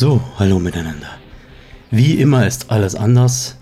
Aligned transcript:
So, 0.00 0.22
hallo 0.38 0.60
miteinander. 0.60 1.10
Wie 1.90 2.20
immer 2.20 2.46
ist 2.46 2.70
alles 2.70 2.94
anders. 2.94 3.56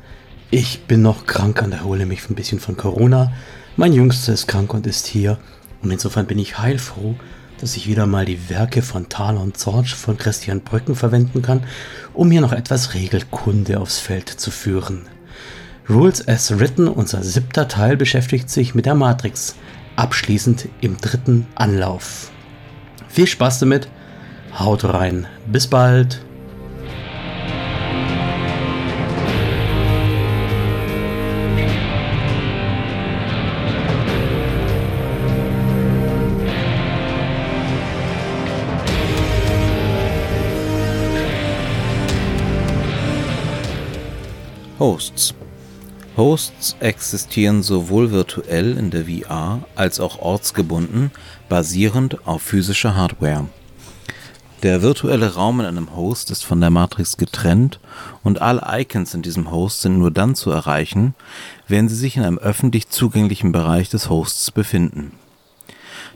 Ich 0.50 0.82
bin 0.82 1.00
noch 1.00 1.24
krank 1.24 1.62
und 1.62 1.72
erhole 1.72 2.04
mich 2.04 2.28
ein 2.28 2.34
bisschen 2.34 2.60
von 2.60 2.76
Corona. 2.76 3.32
Mein 3.76 3.94
Jüngster 3.94 4.34
ist 4.34 4.46
krank 4.46 4.74
und 4.74 4.86
ist 4.86 5.06
hier. 5.06 5.38
Und 5.80 5.92
insofern 5.92 6.26
bin 6.26 6.38
ich 6.38 6.58
heilfroh, 6.58 7.14
dass 7.58 7.74
ich 7.74 7.88
wieder 7.88 8.04
mal 8.04 8.26
die 8.26 8.50
Werke 8.50 8.82
von 8.82 9.08
Thaler 9.08 9.40
und 9.40 9.56
Zorch 9.56 9.94
von 9.94 10.18
Christian 10.18 10.60
Brücken 10.60 10.94
verwenden 10.94 11.40
kann, 11.40 11.64
um 12.12 12.30
hier 12.30 12.42
noch 12.42 12.52
etwas 12.52 12.92
Regelkunde 12.92 13.80
aufs 13.80 13.98
Feld 13.98 14.28
zu 14.28 14.50
führen. 14.50 15.08
Rules 15.88 16.28
as 16.28 16.58
Written, 16.58 16.86
unser 16.86 17.22
siebter 17.22 17.66
Teil, 17.66 17.96
beschäftigt 17.96 18.50
sich 18.50 18.74
mit 18.74 18.84
der 18.84 18.94
Matrix, 18.94 19.56
abschließend 19.96 20.68
im 20.82 20.98
dritten 20.98 21.46
Anlauf. 21.54 22.30
Viel 23.08 23.26
Spaß 23.26 23.60
damit, 23.60 23.88
haut 24.58 24.84
rein, 24.84 25.26
bis 25.46 25.66
bald. 25.66 26.20
Hosts. 44.78 45.34
Hosts 46.16 46.76
existieren 46.80 47.62
sowohl 47.62 48.10
virtuell 48.10 48.76
in 48.78 48.90
der 48.90 49.04
VR 49.06 49.60
als 49.74 50.00
auch 50.00 50.18
ortsgebunden, 50.18 51.10
basierend 51.48 52.26
auf 52.26 52.42
physischer 52.42 52.94
Hardware. 52.94 53.48
Der 54.62 54.82
virtuelle 54.82 55.34
Raum 55.34 55.60
in 55.60 55.66
einem 55.66 55.94
Host 55.94 56.30
ist 56.30 56.44
von 56.44 56.60
der 56.60 56.70
Matrix 56.70 57.16
getrennt 57.16 57.78
und 58.24 58.40
alle 58.40 58.62
Icons 58.80 59.14
in 59.14 59.22
diesem 59.22 59.50
Host 59.50 59.82
sind 59.82 59.98
nur 59.98 60.10
dann 60.10 60.34
zu 60.34 60.50
erreichen, 60.50 61.14
wenn 61.68 61.88
sie 61.88 61.96
sich 61.96 62.16
in 62.16 62.24
einem 62.24 62.38
öffentlich 62.38 62.88
zugänglichen 62.88 63.52
Bereich 63.52 63.90
des 63.90 64.08
Hosts 64.08 64.50
befinden. 64.50 65.12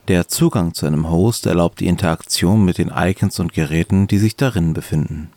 Der 0.09 0.29
Zugang 0.29 0.75
zu 0.75 0.87
einem 0.87 1.11
Host 1.11 1.47
erlaubt 1.47 1.81
die 1.81 1.87
Interaktion 1.87 2.65
mit 2.65 2.79
den 2.79 2.91
Icons 2.95 3.39
und 3.39 3.53
Geräten, 3.53 4.07
die 4.07 4.19
sich 4.19 4.37
darin 4.37 4.73
befinden 4.73 5.31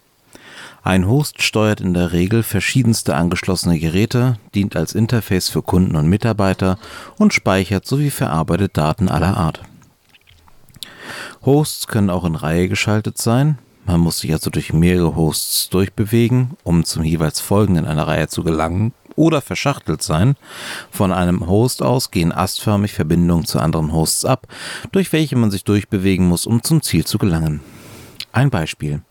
ein 0.85 1.07
Host 1.07 1.41
steuert 1.41 1.79
in 1.79 1.93
der 1.93 2.11
Regel 2.11 2.43
verschiedenste 2.43 3.15
angeschlossene 3.15 3.79
Geräte, 3.79 4.37
dient 4.53 4.75
als 4.75 4.93
Interface 4.93 5.47
für 5.47 5.61
Kunden 5.61 5.95
und 5.95 6.09
Mitarbeiter 6.09 6.77
und 7.17 7.33
speichert 7.33 7.85
sowie 7.85 8.09
verarbeitet 8.09 8.77
Daten 8.77 9.07
aller 9.07 9.37
Art. 9.37 9.61
Hosts 11.45 11.87
können 11.87 12.09
auch 12.09 12.23
in 12.23 12.35
Reihe 12.35 12.69
geschaltet 12.69 13.17
sein. 13.17 13.57
Man 13.85 13.99
muss 13.99 14.19
sich 14.19 14.31
also 14.31 14.49
durch 14.49 14.71
mehrere 14.71 15.15
Hosts 15.15 15.69
durchbewegen, 15.69 16.51
um 16.63 16.85
zum 16.85 17.03
jeweils 17.03 17.41
folgenden 17.41 17.85
einer 17.85 18.07
Reihe 18.07 18.29
zu 18.29 18.43
gelangen 18.43 18.93
oder 19.15 19.41
verschachtelt 19.41 20.01
sein. 20.01 20.35
Von 20.89 21.11
einem 21.11 21.47
Host 21.47 21.81
aus 21.81 22.11
gehen 22.11 22.31
astförmig 22.31 22.93
Verbindungen 22.93 23.45
zu 23.45 23.59
anderen 23.59 23.91
Hosts 23.91 24.23
ab, 24.23 24.47
durch 24.91 25.11
welche 25.11 25.35
man 25.35 25.51
sich 25.51 25.65
durchbewegen 25.65 26.27
muss, 26.27 26.45
um 26.45 26.63
zum 26.63 26.81
Ziel 26.81 27.05
zu 27.05 27.17
gelangen. 27.17 27.59
Ein 28.31 28.49
Beispiel. 28.49 29.01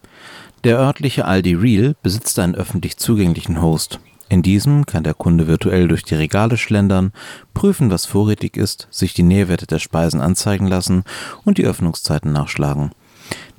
Der 0.64 0.78
örtliche 0.78 1.26
Aldi 1.26 1.54
Real 1.54 1.94
besitzt 2.02 2.38
einen 2.38 2.54
öffentlich 2.54 2.96
zugänglichen 2.96 3.60
Host. 3.60 4.00
In 4.28 4.42
diesem 4.42 4.86
kann 4.86 5.04
der 5.04 5.14
Kunde 5.14 5.46
virtuell 5.46 5.88
durch 5.88 6.04
die 6.04 6.14
Regale 6.14 6.56
schlendern, 6.56 7.12
prüfen, 7.54 7.90
was 7.90 8.06
vorrätig 8.06 8.56
ist, 8.56 8.88
sich 8.90 9.14
die 9.14 9.22
Nährwerte 9.22 9.66
der 9.66 9.78
Speisen 9.78 10.20
anzeigen 10.20 10.66
lassen 10.66 11.04
und 11.44 11.58
die 11.58 11.66
Öffnungszeiten 11.66 12.32
nachschlagen. 12.32 12.92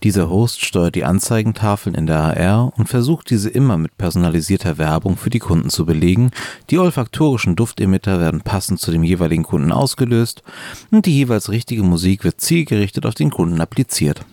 Dieser 0.04 0.30
Host 0.30 0.66
steuert 0.66 0.96
die 0.96 1.06
Anzeigentafeln 1.06 1.96
in 1.96 2.08
der 2.08 2.20
AR 2.20 2.74
und 2.78 2.90
versucht 2.90 3.30
diese 3.30 3.50
immer 3.50 3.78
mit 3.78 3.98
personalisierter 3.98 4.78
Werbung 4.78 5.16
für 5.16 5.30
die 5.30 5.40
Kunden 5.40 5.70
zu 5.70 5.86
belegen. 5.86 6.32
Die 6.70 6.78
olfaktorischen 6.78 7.56
Duftemitter 7.56 8.20
werden 8.20 8.42
passend 8.42 8.82
zu 8.82 8.92
dem 8.92 9.04
jeweiligen 9.04 9.44
Kunden 9.44 9.72
ausgelöst 9.72 10.44
und 10.92 11.06
die 11.06 11.16
jeweils 11.16 11.50
richtige 11.50 11.84
Musik 11.84 12.26
wird 12.26 12.42
zielgerichtet 12.42 13.06
auf 13.06 13.14
den 13.14 13.30
Kunden 13.30 13.62
appliziert. 13.62 14.26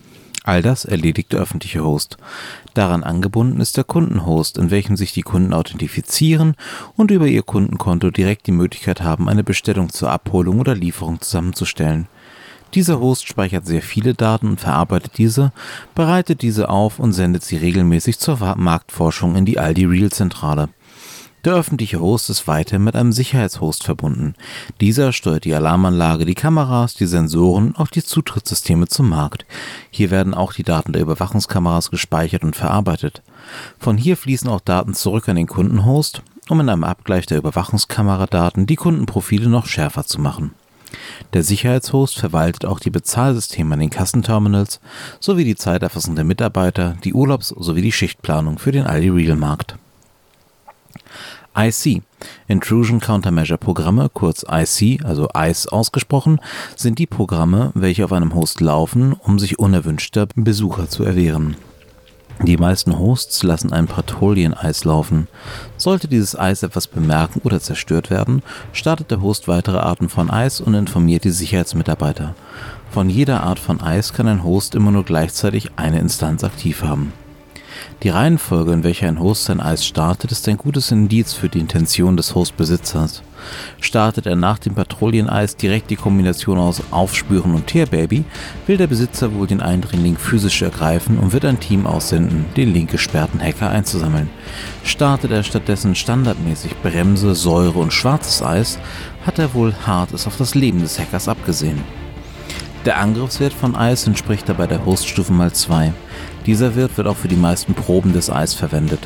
All 0.44 0.62
das 0.62 0.84
erledigt 0.84 1.32
der 1.32 1.40
öffentliche 1.40 1.84
Host. 1.84 2.16
Daran 2.74 3.02
angebunden 3.02 3.60
ist 3.60 3.76
der 3.76 3.84
Kundenhost, 3.84 4.56
in 4.56 4.70
welchem 4.70 4.96
sich 4.96 5.12
die 5.12 5.22
Kunden 5.22 5.52
authentifizieren 5.52 6.54
und 6.96 7.10
über 7.10 7.26
ihr 7.26 7.42
Kundenkonto 7.42 8.10
direkt 8.10 8.46
die 8.46 8.52
Möglichkeit 8.52 9.02
haben, 9.02 9.28
eine 9.28 9.44
Bestellung 9.44 9.90
zur 9.90 10.10
Abholung 10.10 10.60
oder 10.60 10.74
Lieferung 10.74 11.20
zusammenzustellen. 11.20 12.08
Dieser 12.74 13.00
Host 13.00 13.26
speichert 13.26 13.66
sehr 13.66 13.82
viele 13.82 14.14
Daten 14.14 14.46
und 14.46 14.60
verarbeitet 14.60 15.18
diese, 15.18 15.52
bereitet 15.94 16.42
diese 16.42 16.68
auf 16.68 17.00
und 17.00 17.12
sendet 17.12 17.42
sie 17.42 17.56
regelmäßig 17.56 18.18
zur 18.20 18.38
Marktforschung 18.56 19.34
in 19.34 19.44
die 19.44 19.58
Aldi 19.58 19.86
Real 19.86 20.10
Zentrale. 20.10 20.68
Der 21.44 21.54
öffentliche 21.54 22.00
Host 22.00 22.28
ist 22.28 22.46
weiterhin 22.46 22.84
mit 22.84 22.94
einem 22.94 23.12
Sicherheitshost 23.12 23.84
verbunden. 23.84 24.34
Dieser 24.82 25.14
steuert 25.14 25.46
die 25.46 25.54
Alarmanlage, 25.54 26.26
die 26.26 26.34
Kameras, 26.34 26.94
die 26.94 27.06
Sensoren 27.06 27.68
und 27.68 27.78
auch 27.78 27.88
die 27.88 28.04
Zutrittssysteme 28.04 28.88
zum 28.88 29.08
Markt. 29.08 29.46
Hier 29.90 30.10
werden 30.10 30.34
auch 30.34 30.52
die 30.52 30.64
Daten 30.64 30.92
der 30.92 31.00
Überwachungskameras 31.00 31.90
gespeichert 31.90 32.42
und 32.42 32.56
verarbeitet. 32.56 33.22
Von 33.78 33.96
hier 33.96 34.18
fließen 34.18 34.50
auch 34.50 34.60
Daten 34.60 34.92
zurück 34.92 35.30
an 35.30 35.36
den 35.36 35.46
Kundenhost, 35.46 36.22
um 36.50 36.60
in 36.60 36.68
einem 36.68 36.84
Abgleich 36.84 37.24
der 37.24 37.38
Überwachungskameradaten 37.38 38.66
die 38.66 38.76
Kundenprofile 38.76 39.48
noch 39.48 39.64
schärfer 39.64 40.04
zu 40.04 40.20
machen. 40.20 40.52
Der 41.32 41.42
Sicherheitshost 41.42 42.18
verwaltet 42.18 42.66
auch 42.66 42.80
die 42.80 42.90
Bezahlsysteme 42.90 43.74
an 43.74 43.80
den 43.80 43.90
Kassenterminals 43.90 44.80
sowie 45.20 45.44
die 45.44 45.56
Zeiterfassung 45.56 46.16
der 46.16 46.24
Mitarbeiter, 46.24 46.96
die 47.02 47.14
Urlaubs- 47.14 47.54
sowie 47.56 47.80
die 47.82 47.92
Schichtplanung 47.92 48.58
für 48.58 48.72
den 48.72 48.84
Aldi 48.84 49.08
Real 49.08 49.36
Markt. 49.36 49.76
IC. 51.56 52.02
Intrusion 52.48 53.00
Countermeasure 53.00 53.58
Programme, 53.58 54.08
kurz 54.12 54.44
IC, 54.48 55.04
also 55.04 55.28
ICE 55.36 55.68
ausgesprochen, 55.68 56.40
sind 56.76 56.98
die 56.98 57.06
Programme, 57.06 57.72
welche 57.74 58.04
auf 58.04 58.12
einem 58.12 58.34
Host 58.34 58.60
laufen, 58.60 59.12
um 59.12 59.38
sich 59.38 59.58
unerwünschter 59.58 60.26
Besucher 60.34 60.88
zu 60.88 61.04
erwehren. 61.04 61.56
Die 62.42 62.56
meisten 62.56 62.98
Hosts 62.98 63.42
lassen 63.42 63.70
ein 63.70 63.86
Patrouillen-Eis 63.86 64.84
laufen. 64.84 65.28
Sollte 65.76 66.08
dieses 66.08 66.38
Eis 66.38 66.62
etwas 66.62 66.86
bemerken 66.86 67.42
oder 67.44 67.60
zerstört 67.60 68.08
werden, 68.08 68.42
startet 68.72 69.10
der 69.10 69.20
Host 69.20 69.46
weitere 69.46 69.76
Arten 69.76 70.08
von 70.08 70.30
Eis 70.30 70.60
und 70.60 70.72
informiert 70.72 71.24
die 71.24 71.30
Sicherheitsmitarbeiter. 71.30 72.34
Von 72.90 73.10
jeder 73.10 73.42
Art 73.42 73.58
von 73.58 73.82
Eis 73.82 74.14
kann 74.14 74.26
ein 74.26 74.42
Host 74.42 74.74
immer 74.74 74.90
nur 74.90 75.04
gleichzeitig 75.04 75.72
eine 75.76 75.98
Instanz 75.98 76.42
aktiv 76.42 76.82
haben. 76.82 77.12
Die 78.02 78.08
Reihenfolge, 78.08 78.72
in 78.72 78.82
welcher 78.82 79.08
ein 79.08 79.20
Host 79.20 79.44
sein 79.44 79.60
Eis 79.60 79.84
startet, 79.84 80.32
ist 80.32 80.48
ein 80.48 80.56
gutes 80.56 80.90
Indiz 80.90 81.34
für 81.34 81.50
die 81.50 81.58
Intention 81.58 82.16
des 82.16 82.34
Hostbesitzers. 82.34 83.22
Startet 83.78 84.24
er 84.24 84.36
nach 84.36 84.58
dem 84.58 84.74
Patrouilleneis 84.74 85.54
direkt 85.56 85.90
die 85.90 85.96
Kombination 85.96 86.56
aus 86.56 86.82
Aufspüren 86.92 87.54
und 87.54 87.66
Tearbaby, 87.66 88.24
will 88.66 88.78
der 88.78 88.86
Besitzer 88.86 89.34
wohl 89.34 89.46
den 89.46 89.60
Eindringling 89.60 90.16
physisch 90.16 90.62
ergreifen 90.62 91.18
und 91.18 91.34
wird 91.34 91.44
ein 91.44 91.60
Team 91.60 91.86
aussenden, 91.86 92.46
den 92.56 92.72
link 92.72 92.90
gesperrten 92.90 93.38
Hacker 93.38 93.68
einzusammeln. 93.68 94.30
Startet 94.82 95.30
er 95.30 95.42
stattdessen 95.42 95.94
standardmäßig 95.94 96.76
Bremse, 96.82 97.34
Säure 97.34 97.80
und 97.80 97.92
schwarzes 97.92 98.42
Eis, 98.42 98.78
hat 99.26 99.38
er 99.38 99.52
wohl 99.52 99.74
Hartes 99.86 100.26
auf 100.26 100.38
das 100.38 100.54
Leben 100.54 100.80
des 100.80 100.98
Hackers 100.98 101.28
abgesehen. 101.28 101.84
Der 102.86 102.98
Angriffswert 102.98 103.52
von 103.52 103.76
Eis 103.76 104.06
entspricht 104.06 104.48
dabei 104.48 104.66
der 104.66 104.86
Hoststufe 104.86 105.34
mal 105.34 105.52
2. 105.52 105.92
Dieser 106.46 106.74
Wert 106.74 106.96
wird 106.96 107.06
auch 107.06 107.16
für 107.16 107.28
die 107.28 107.36
meisten 107.36 107.74
Proben 107.74 108.12
des 108.12 108.30
Eis 108.30 108.54
verwendet. 108.54 109.00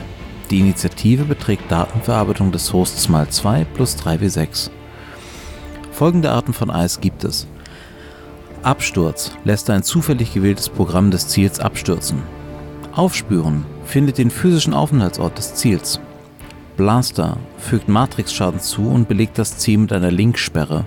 Die 0.50 0.60
Initiative 0.60 1.24
beträgt 1.24 1.70
Datenverarbeitung 1.70 2.52
des 2.52 2.72
Hosts 2.72 3.08
mal 3.08 3.28
2 3.28 3.64
plus 3.74 3.96
3w6. 3.96 4.70
Folgende 5.90 6.30
Arten 6.30 6.52
von 6.52 6.70
Eis 6.70 7.00
gibt 7.00 7.24
es. 7.24 7.46
Absturz 8.62 9.32
lässt 9.44 9.68
ein 9.70 9.82
zufällig 9.82 10.32
gewähltes 10.32 10.68
Programm 10.68 11.10
des 11.10 11.28
Ziels 11.28 11.60
abstürzen. 11.60 12.22
Aufspüren 12.92 13.66
findet 13.84 14.18
den 14.18 14.30
physischen 14.30 14.74
Aufenthaltsort 14.74 15.36
des 15.36 15.54
Ziels. 15.54 16.00
Blaster 16.76 17.36
fügt 17.58 17.88
Matrixschaden 17.88 18.60
zu 18.60 18.88
und 18.88 19.08
belegt 19.08 19.38
das 19.38 19.58
Ziel 19.58 19.78
mit 19.78 19.92
einer 19.92 20.10
Linksperre. 20.10 20.84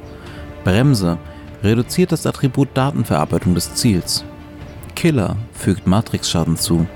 Bremse 0.64 1.18
reduziert 1.64 2.12
das 2.12 2.26
Attribut 2.26 2.70
Datenverarbeitung 2.74 3.56
des 3.56 3.76
Ziels. 3.76 4.26
Killer 4.98 5.38
fügt 5.54 5.86
Matrix-Schaden 5.86 6.58
zu. 6.58 6.88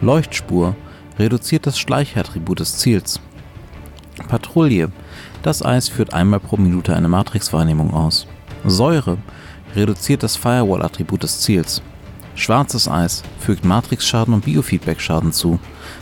Leuchtspur 0.00 0.76
reduziert 1.18 1.66
das 1.66 1.76
Schleichattribut 1.76 2.60
des 2.60 2.78
Ziels. 2.78 3.18
Patrouille. 4.28 4.92
Das 5.42 5.64
Eis 5.64 5.88
führt 5.88 6.14
einmal 6.14 6.38
pro 6.38 6.56
Minute 6.56 6.94
eine 6.94 7.08
Matrix-Wahrnehmung 7.08 7.92
aus. 7.94 8.28
Säure 8.64 9.18
reduziert 9.74 10.22
das 10.22 10.36
Firewall-Attribut 10.36 11.24
des 11.24 11.40
Ziels. 11.40 11.82
Schwarzes 12.36 12.86
Eis 12.86 13.24
fügt 13.40 13.64
Matrix-Schaden 13.64 14.34
und 14.34 14.44
Biofeedback-Schaden 14.44 15.32
zu. 15.32 15.58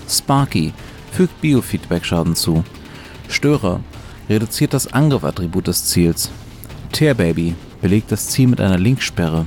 Sparky 0.07 0.75
fügt 1.11 1.41
Biofeedback-Schaden 1.41 2.37
zu. 2.37 2.65
Störer 3.31 3.81
reduziert 4.29 4.75
das 4.75 4.93
Angriff-Attribut 4.93 5.69
des 5.69 5.87
Ziels. 5.87 6.31
Tearbaby 6.93 7.55
belegt 7.81 8.13
das 8.13 8.29
Ziel 8.29 8.49
mit 8.49 8.61
einer 8.61 8.79
Linksperre. 8.79 9.47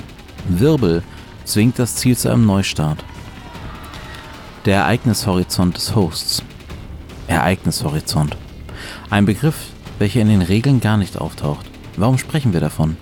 Wirbel 0.49 1.03
zwingt 1.45 1.79
das 1.79 1.95
Ziel 1.95 2.17
zu 2.17 2.29
einem 2.29 2.45
Neustart. 2.45 3.03
Der 4.65 4.77
Ereignishorizont 4.77 5.75
des 5.75 5.95
Hosts. 5.95 6.43
Ereignishorizont. 7.27 8.37
Ein 9.09 9.25
Begriff, 9.25 9.57
welcher 9.99 10.21
in 10.21 10.29
den 10.29 10.41
Regeln 10.41 10.79
gar 10.79 10.97
nicht 10.97 11.19
auftaucht. 11.19 11.65
Warum 11.97 12.17
sprechen 12.17 12.53
wir 12.53 12.59
davon? 12.59 12.97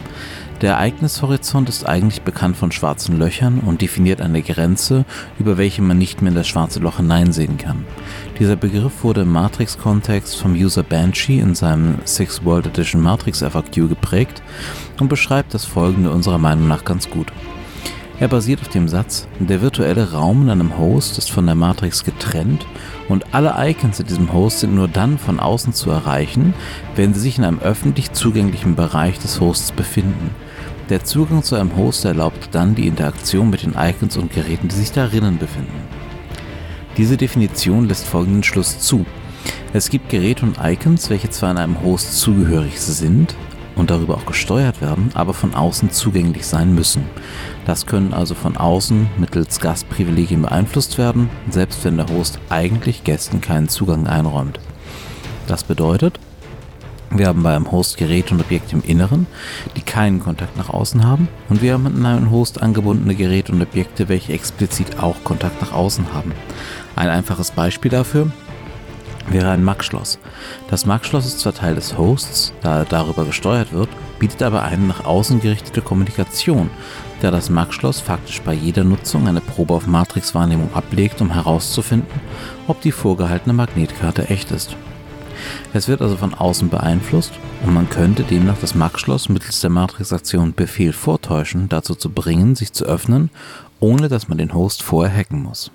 Der 0.62 0.74
Ereignishorizont 0.74 1.70
ist 1.70 1.88
eigentlich 1.88 2.22
bekannt 2.22 2.56
von 2.56 2.72
schwarzen 2.72 3.18
Löchern 3.18 3.62
und 3.62 3.82
definiert 3.82 4.22
eine 4.22 4.44
Grenze, 4.44 5.06
über 5.40 5.58
welche 5.58 5.82
man 5.82 5.98
nicht 5.98 6.22
mehr 6.22 6.30
in 6.30 6.36
das 6.36 6.48
schwarze 6.48 6.80
Loch 6.80 6.98
hineinsehen 6.98 7.58
kann. 7.58 7.84
Dieser 8.38 8.56
Begriff 8.56 9.04
wurde 9.04 9.22
im 9.22 9.32
Matrix-Kontext 9.32 10.36
vom 10.36 10.54
User 10.54 10.84
Banshee 10.84 11.40
in 11.40 11.56
seinem 11.56 11.98
Six 12.06 12.46
World 12.46 12.68
Edition 12.68 13.02
Matrix 13.02 13.40
FAQ 13.40 13.90
geprägt 13.90 14.44
und 15.00 15.08
beschreibt 15.08 15.56
das 15.56 15.66
folgende 15.66 16.12
unserer 16.12 16.38
Meinung 16.38 16.68
nach 16.68 16.86
ganz 16.86 17.10
gut. 17.10 17.32
Er 18.22 18.28
basiert 18.28 18.62
auf 18.62 18.68
dem 18.68 18.88
Satz, 18.88 19.28
der 19.40 19.64
virtuelle 19.64 20.12
Raum 20.12 20.44
in 20.44 20.52
einem 20.52 20.78
Host 20.78 21.18
ist 21.18 21.32
von 21.32 21.48
der 21.48 21.56
Matrix 21.56 22.04
getrennt 22.04 22.68
und 23.10 23.34
alle 23.34 23.56
Icons 23.58 24.00
in 24.00 24.06
diesem 24.06 24.32
Host 24.32 24.60
sind 24.60 24.76
nur 24.76 24.88
dann 24.88 25.18
von 25.18 25.40
außen 25.40 25.74
zu 25.74 25.90
erreichen, 25.90 26.54
wenn 26.96 27.16
sie 27.16 27.20
sich 27.20 27.40
in 27.40 27.44
einem 27.44 27.58
öffentlich 27.58 28.12
zugänglichen 28.12 28.76
Bereich 28.76 29.18
des 29.18 29.40
Hosts 29.40 29.72
befinden. 29.72 30.36
Der 30.90 31.04
Zugang 31.04 31.42
zu 31.42 31.56
einem 31.56 31.76
Host 31.76 32.06
erlaubt 32.06 32.50
dann 32.52 32.76
die 32.76 32.86
Interaktion 32.86 33.50
mit 33.50 33.64
den 33.64 33.74
Icons 33.76 34.18
und 34.18 34.32
Geräten, 34.32 34.68
die 34.68 34.76
sich 34.76 34.92
darinnen 34.92 35.40
befinden. 35.40 35.82
Diese 36.98 37.18
Definition 37.18 37.88
lässt 37.88 38.06
folgenden 38.06 38.44
Schluss 38.44 38.78
zu. 38.78 39.04
Es 39.74 39.90
gibt 39.90 40.10
Geräte 40.10 40.46
und 40.46 40.60
Icons, 40.62 41.10
welche 41.10 41.32
zwar 41.32 41.50
in 41.50 41.58
einem 41.58 41.82
Host 41.82 42.20
zugehörig 42.20 42.80
sind 42.80 43.36
und 43.76 43.90
darüber 43.90 44.16
auch 44.16 44.26
gesteuert 44.26 44.82
werden, 44.82 45.12
aber 45.14 45.34
von 45.34 45.54
außen 45.54 45.92
zugänglich 45.92 46.46
sein 46.46 46.74
müssen. 46.74 47.04
Das 47.66 47.86
können 47.86 48.14
also 48.14 48.36
von 48.36 48.58
außen 48.58 49.10
mittels 49.18 49.60
Gastprivilegien 49.60 50.42
beeinflusst 50.42 50.98
werden, 50.98 51.30
selbst 51.50 51.84
wenn 51.86 51.98
der 51.98 52.08
Host 52.10 52.40
eigentlich 52.50 53.04
Gästen 53.04 53.42
keinen 53.42 53.70
Zugang 53.70 54.08
einräumt. 54.08 54.60
Das 55.48 55.64
bedeutet, 55.64 56.20
wir 57.14 57.28
haben 57.28 57.44
bei 57.44 57.54
einem 57.54 57.70
Host 57.72 57.98
Geräte 57.98 58.34
und 58.34 58.40
Objekte 58.40 58.74
im 58.74 58.84
Inneren, 58.84 59.28
die 59.76 59.82
keinen 59.82 60.22
Kontakt 60.22 60.56
nach 60.56 60.70
außen 60.70 61.06
haben. 61.06 61.28
Und 61.50 61.62
wir 61.62 61.74
haben 61.74 61.86
an 61.86 62.06
einen 62.06 62.32
Host 62.32 62.62
angebundene 62.62 63.16
Geräte 63.16 63.52
und 63.52 63.62
Objekte, 63.62 64.08
welche 64.08 64.32
explizit 64.32 64.98
auch 64.98 65.18
Kontakt 65.26 65.62
nach 65.62 65.74
außen 65.74 66.14
haben. 66.14 66.32
Ein 66.96 67.10
einfaches 67.10 67.52
Beispiel 67.52 67.92
dafür 67.92 68.32
wäre 69.30 69.52
ein 69.52 69.64
MAC-Schloss. 69.64 70.20
Das 70.70 70.86
MAC-Schloss 70.86 71.26
ist 71.26 71.40
zwar 71.40 71.54
Teil 71.54 71.76
des 71.76 71.98
Hosts, 71.98 72.54
da 72.62 72.80
er 72.80 72.86
darüber 72.86 73.26
gesteuert 73.26 73.74
wird, 73.74 73.90
bietet 74.20 74.44
aber 74.44 74.64
eine 74.64 74.86
nach 74.86 75.06
außen 75.06 75.42
gerichtete 75.42 75.82
Kommunikation, 75.82 76.70
da 77.22 77.32
das 77.32 77.50
MAC-Schloss 77.50 78.00
faktisch 78.00 78.42
bei 78.42 78.54
jeder 78.54 78.84
Nutzung 78.84 79.28
eine 79.28 79.42
Probe 79.42 79.74
auf 79.74 79.88
Matrix-Wahrnehmung 79.88 80.74
ablegt, 80.74 81.22
um 81.22 81.32
herauszufinden, 81.32 82.10
ob 82.68 82.82
die 82.82 82.92
vorgehaltene 82.92 83.54
Magnetkarte 83.54 84.30
echt 84.30 84.52
ist. 84.52 84.76
Es 85.74 85.88
wird 85.88 86.02
also 86.02 86.18
von 86.18 86.34
außen 86.34 86.70
beeinflusst 86.70 87.32
und 87.66 87.74
man 87.74 87.90
könnte 87.90 88.24
demnach 88.24 88.58
das 88.60 88.76
Max-Schloss 88.76 89.30
mittels 89.30 89.62
der 89.62 89.70
Matrix-Aktion 89.70 90.54
Befehl 90.54 90.94
vortäuschen, 90.94 91.70
dazu 91.70 91.96
zu 91.96 92.10
bringen, 92.10 92.56
sich 92.56 92.74
zu 92.74 92.86
öffnen, 92.86 93.30
ohne 93.80 94.10
dass 94.10 94.28
man 94.28 94.38
den 94.38 94.54
Host 94.54 94.84
vorher 94.84 95.16
hacken 95.16 95.42
muss. 95.42 95.72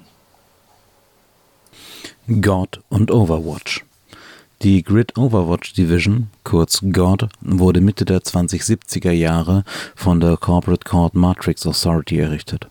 God 2.29 2.81
und 2.89 3.11
Overwatch 3.11 3.85
die 4.63 4.83
Grid 4.83 5.19
Overwatch 5.19 5.75
Division, 5.75 6.29
kurz 6.43 6.81
GOD, 6.81 7.29
wurde 7.43 7.83
Mitte 7.83 8.07
der 8.07 8.21
2070er 8.21 9.11
Jahre 9.11 9.65
von 9.95 10.19
der 10.19 10.39
Corporate 10.39 10.89
Court 10.89 11.15
Matrix 11.15 11.67
Authority 11.67 12.19
errichtet. 12.19 12.69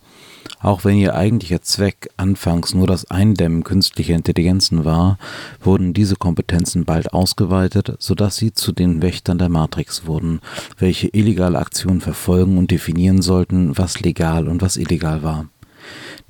Auch 0.61 0.83
wenn 0.83 0.97
ihr 0.97 1.15
eigentlicher 1.15 1.61
Zweck 1.61 2.09
anfangs 2.17 2.73
nur 2.73 2.87
das 2.87 3.11
Eindämmen 3.11 3.63
künstlicher 3.63 4.15
Intelligenzen 4.15 4.83
war, 4.83 5.19
wurden 5.61 5.93
diese 5.93 6.15
Kompetenzen 6.15 6.85
bald 6.85 7.13
ausgeweitet, 7.13 7.95
sodass 7.99 8.37
sie 8.37 8.51
zu 8.51 8.71
den 8.71 9.03
Wächtern 9.03 9.37
der 9.37 9.49
Matrix 9.49 10.07
wurden, 10.07 10.39
welche 10.79 11.07
illegale 11.09 11.59
Aktionen 11.59 12.01
verfolgen 12.01 12.57
und 12.57 12.71
definieren 12.71 13.21
sollten, 13.21 13.77
was 13.77 13.99
legal 13.99 14.47
und 14.47 14.63
was 14.63 14.77
illegal 14.77 15.21
war. 15.21 15.45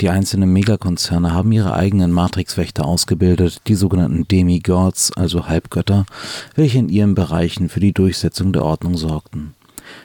Die 0.02 0.10
einzelnen 0.10 0.52
Megakonzerne 0.52 1.34
haben 1.34 1.54
ihre 1.54 1.74
eigenen 1.74 2.12
Matrix-Wächter 2.12 2.86
ausgebildet, 2.86 3.62
die 3.68 3.76
sogenannten 3.76 4.28
Demigods, 4.28 5.14
also 5.14 5.48
Halbgötter, 5.48 6.06
welche 6.54 6.80
in 6.80 6.90
ihren 6.90 7.16
Bereichen 7.16 7.70
für 7.70 7.80
die 7.80 7.94
Durchsetzung 7.94 8.52
der 8.52 8.66
Ordnung 8.66 8.98
sorgten. 8.98 9.54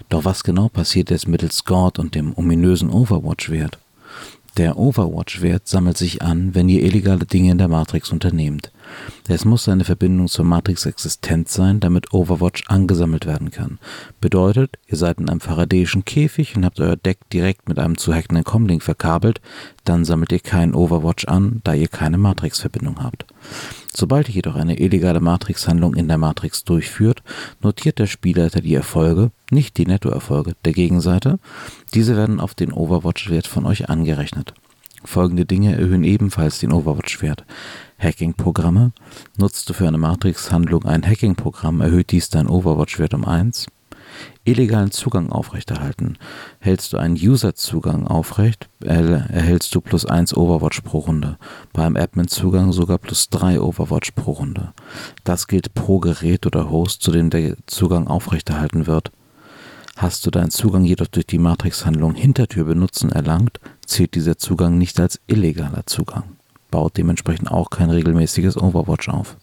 Doch 0.09 0.25
was 0.25 0.45
genau 0.45 0.69
passiert 0.69 1.11
jetzt 1.11 1.27
mittels 1.27 1.65
God 1.65 1.99
und 1.99 2.15
dem 2.15 2.33
ominösen 2.37 2.91
Overwatch-Wert? 2.91 3.79
Der 4.57 4.77
Overwatch-Wert 4.79 5.67
sammelt 5.67 5.97
sich 5.99 6.23
an, 6.23 6.55
wenn 6.55 6.69
ihr 6.69 6.83
illegale 6.83 7.27
Dinge 7.27 7.53
in 7.53 7.59
der 7.59 7.69
Matrix 7.69 8.11
unternehmt. 8.11 8.71
Es 9.29 9.45
muss 9.45 9.69
eine 9.69 9.85
Verbindung 9.85 10.29
zur 10.29 10.45
Matrix 10.45 10.87
existent 10.87 11.49
sein, 11.49 11.81
damit 11.81 12.13
Overwatch 12.13 12.65
angesammelt 12.69 13.27
werden 13.27 13.51
kann. 13.51 13.79
Bedeutet, 14.21 14.79
ihr 14.87 14.97
seid 14.97 15.19
in 15.19 15.29
einem 15.29 15.41
faradäischen 15.41 16.05
Käfig 16.05 16.57
und 16.57 16.65
habt 16.65 16.81
euer 16.81 16.97
Deck 16.97 17.19
direkt 17.33 17.69
mit 17.69 17.79
einem 17.79 17.97
zu 17.97 18.15
hackenden 18.15 18.45
Comlink 18.45 18.83
verkabelt, 18.83 19.41
dann 19.85 20.05
sammelt 20.05 20.33
ihr 20.33 20.41
keinen 20.41 20.75
Overwatch 20.75 21.27
an, 21.27 21.61
da 21.65 21.75
ihr 21.75 21.89
keine 21.89 22.19
Matrix-Verbindung 22.19 23.03
habt. 23.03 23.27
Sobald 23.95 24.29
ihr 24.29 24.37
jedoch 24.37 24.55
eine 24.57 24.79
illegale 24.79 25.21
Matrix-Handlung 25.21 25.95
in 25.95 26.09
der 26.09 26.19
Matrix 26.19 26.65
durchführt, 26.65 27.23
notiert 27.61 27.99
der 27.99 28.07
Spielleiter 28.07 28.61
die 28.61 28.75
Erfolge, 28.75 29.31
nicht 29.51 29.79
die 29.79 29.87
Nettoerfolge 29.87 30.55
der 30.65 30.73
Gegenseite. 30.73 31.39
Diese 31.95 32.17
werden 32.17 32.41
auf 32.41 32.55
den 32.55 32.73
Overwatch-Wert 32.73 33.47
von 33.47 33.67
euch 33.67 33.89
angerechnet. 33.89 34.55
Folgende 35.05 35.47
Dinge 35.47 35.77
erhöhen 35.77 36.05
ebenfalls 36.05 36.59
den 36.59 36.73
Overwatch-Wert. 36.73 37.45
Hacking-Programme. 38.01 38.93
Nutzt 39.37 39.69
du 39.69 39.75
für 39.75 39.87
eine 39.87 39.99
Matrix-Handlung 39.99 40.85
ein 40.85 41.07
Hacking-Programm, 41.07 41.81
erhöht 41.81 42.11
dies 42.11 42.31
deinen 42.31 42.49
Overwatch-Wert 42.49 43.15
um 43.15 43.25
1 43.25 43.67
illegalen 44.45 44.91
Zugang 44.91 45.31
aufrechterhalten. 45.31 46.19
Hältst 46.59 46.93
du 46.93 46.97
einen 46.99 47.15
User-Zugang 47.15 48.07
aufrecht, 48.07 48.69
erhältst 48.81 49.75
du 49.75 49.81
plus 49.81 50.05
1 50.07 50.37
Overwatch 50.37 50.81
pro 50.81 50.99
Runde. 50.99 51.39
Beim 51.73 51.97
Admin-Zugang 51.97 52.73
sogar 52.73 52.99
plus 52.99 53.29
3 53.31 53.61
Overwatch 53.61 54.13
pro 54.13 54.33
Runde. 54.33 54.73
Das 55.25 55.47
gilt 55.47 55.75
pro 55.75 56.01
Gerät 56.01 56.47
oder 56.47 56.71
Host, 56.71 57.03
zu 57.03 57.13
dem 57.13 57.31
der 57.31 57.57
Zugang 57.67 58.09
aufrechterhalten 58.09 58.87
wird. 58.87 59.13
Hast 59.97 60.27
du 60.27 60.31
deinen 60.31 60.51
Zugang 60.51 60.85
jedoch 60.85 61.09
durch 61.09 61.27
die 61.27 61.39
Matrix-Handlung 61.39 62.15
Hintertür 62.15 62.65
benutzen 62.65 63.13
erlangt, 63.13 63.61
zählt 63.87 64.15
dieser 64.15 64.39
Zugang 64.39 64.79
nicht 64.79 64.99
als 64.99 65.21
illegaler 65.27 65.87
Zugang. 65.87 66.40
Baut 66.71 66.97
dementsprechend 66.97 67.51
auch 67.51 67.71
kein 67.71 67.91
regelmäßiges 67.91 68.57
Overwatch 68.57 69.09
auf. 69.09 69.37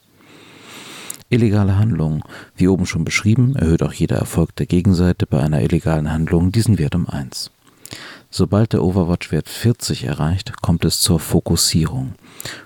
Illegale 1.30 1.78
Handlungen. 1.78 2.24
Wie 2.56 2.68
oben 2.68 2.86
schon 2.86 3.04
beschrieben, 3.04 3.56
erhöht 3.56 3.84
auch 3.84 3.94
jeder 3.94 4.16
Erfolg 4.16 4.56
der 4.56 4.66
Gegenseite 4.66 5.28
bei 5.28 5.42
einer 5.42 5.62
illegalen 5.62 6.12
Handlung 6.12 6.52
diesen 6.52 6.78
Wert 6.78 6.96
um 6.96 7.08
1. 7.08 7.52
Sobald 8.30 8.74
der 8.74 8.84
Overwatch-Wert 8.84 9.50
40 9.50 10.04
erreicht, 10.04 10.62
kommt 10.62 10.86
es 10.86 11.00
zur 11.00 11.20
Fokussierung. 11.20 12.16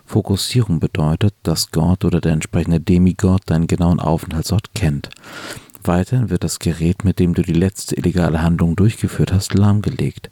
Fokussierung 0.05 0.79
bedeutet, 0.79 1.33
dass 1.43 1.71
Gott 1.71 2.03
oder 2.03 2.19
der 2.19 2.33
entsprechende 2.33 2.79
Demigod 2.79 3.41
deinen 3.45 3.67
genauen 3.67 3.99
Aufenthaltsort 3.99 4.73
kennt. 4.73 5.09
Weiterhin 5.83 6.29
wird 6.29 6.43
das 6.43 6.59
Gerät, 6.59 7.03
mit 7.03 7.19
dem 7.19 7.33
du 7.33 7.41
die 7.41 7.53
letzte 7.53 7.95
illegale 7.95 8.41
Handlung 8.41 8.75
durchgeführt 8.75 9.31
hast, 9.31 9.53
lahmgelegt. 9.53 10.29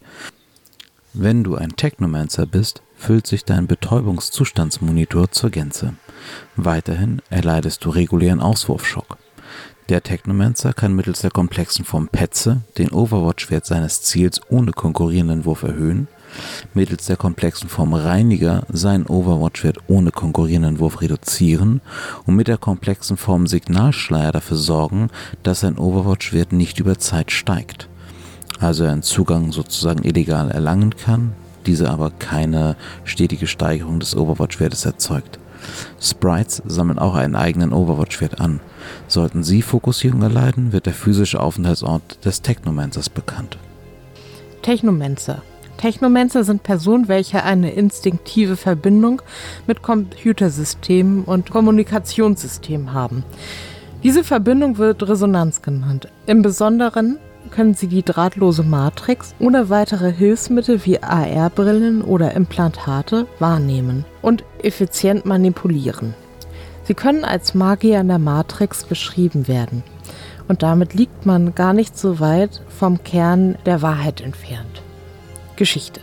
Wenn 1.13 1.43
du 1.43 1.55
ein 1.55 1.75
Technomancer 1.75 2.45
bist, 2.45 2.81
füllt 2.99 3.25
sich 3.25 3.45
dein 3.45 3.65
Betäubungszustandsmonitor 3.65 5.31
zur 5.31 5.49
Gänze. 5.49 5.93
Weiterhin 6.55 7.21
erleidest 7.29 7.83
du 7.85 7.89
regulären 7.89 8.41
Auswurfschock. 8.41 9.17
Der 9.87 10.03
Technomancer 10.03 10.73
kann 10.73 10.95
mittels 10.95 11.21
der 11.21 11.31
komplexen 11.31 11.83
Form 11.83 12.09
Petze 12.09 12.61
den 12.77 12.91
Overwatch-Wert 12.91 13.65
seines 13.65 14.03
Ziels 14.03 14.41
ohne 14.49 14.71
konkurrierenden 14.71 15.45
Wurf 15.45 15.63
erhöhen, 15.63 16.07
mittels 16.75 17.07
der 17.07 17.17
komplexen 17.17 17.69
Form 17.69 17.95
Reiniger 17.95 18.63
seinen 18.69 19.07
Overwatch-Wert 19.07 19.77
ohne 19.87 20.11
konkurrierenden 20.11 20.77
Wurf 20.77 21.01
reduzieren 21.01 21.81
und 22.27 22.35
mit 22.35 22.47
der 22.47 22.59
komplexen 22.59 23.17
Form 23.17 23.47
Signalschleier 23.47 24.31
dafür 24.31 24.57
sorgen, 24.57 25.09
dass 25.41 25.61
sein 25.61 25.79
Overwatch-Wert 25.79 26.51
nicht 26.51 26.79
über 26.79 26.99
Zeit 26.99 27.31
steigt. 27.31 27.87
Also 28.59 28.83
er 28.83 28.91
einen 28.91 29.03
Zugang 29.03 29.51
sozusagen 29.51 30.03
illegal 30.03 30.51
erlangen 30.51 30.95
kann, 30.97 31.33
diese 31.65 31.89
aber 31.89 32.11
keine 32.11 32.75
stetige 33.03 33.47
Steigerung 33.47 33.99
des 33.99 34.15
Overwatch-Wertes 34.15 34.85
erzeugt. 34.85 35.39
Sprites 36.01 36.61
sammeln 36.65 36.99
auch 36.99 37.15
einen 37.15 37.35
eigenen 37.35 37.73
Overwatch-Wert 37.73 38.39
an. 38.39 38.59
Sollten 39.07 39.43
sie 39.43 39.61
Fokussierung 39.61 40.21
erleiden, 40.21 40.71
wird 40.71 40.85
der 40.85 40.93
physische 40.93 41.39
Aufenthaltsort 41.39 42.23
des 42.25 42.41
Technomancers 42.41 43.09
bekannt. 43.09 43.57
Technomancer. 44.61 45.41
Technomancer 45.77 46.43
sind 46.43 46.63
Personen, 46.63 47.07
welche 47.07 47.43
eine 47.43 47.71
instinktive 47.71 48.57
Verbindung 48.57 49.21
mit 49.65 49.81
Computersystemen 49.81 51.23
und 51.23 51.51
Kommunikationssystemen 51.51 52.93
haben. 52.93 53.23
Diese 54.03 54.23
Verbindung 54.23 54.77
wird 54.77 55.07
Resonanz 55.07 55.61
genannt. 55.61 56.09
Im 56.25 56.41
Besonderen 56.41 57.17
können 57.51 57.73
sie 57.73 57.87
die 57.87 58.03
drahtlose 58.03 58.63
Matrix 58.63 59.33
ohne 59.39 59.69
weitere 59.69 60.11
Hilfsmittel 60.11 60.85
wie 60.85 61.01
AR-Brillen 61.01 62.01
oder 62.01 62.33
Implantate 62.33 63.27
wahrnehmen 63.39 64.05
und 64.21 64.43
effizient 64.61 65.25
manipulieren. 65.25 66.13
Sie 66.83 66.93
können 66.93 67.23
als 67.23 67.53
Magier 67.53 68.01
in 68.01 68.07
der 68.07 68.19
Matrix 68.19 68.83
beschrieben 68.83 69.47
werden. 69.47 69.83
Und 70.47 70.63
damit 70.63 70.95
liegt 70.95 71.25
man 71.25 71.53
gar 71.53 71.73
nicht 71.73 71.97
so 71.97 72.19
weit 72.19 72.61
vom 72.67 73.03
Kern 73.03 73.57
der 73.65 73.81
Wahrheit 73.83 74.21
entfernt. 74.21 74.81
Geschichte. 75.55 76.01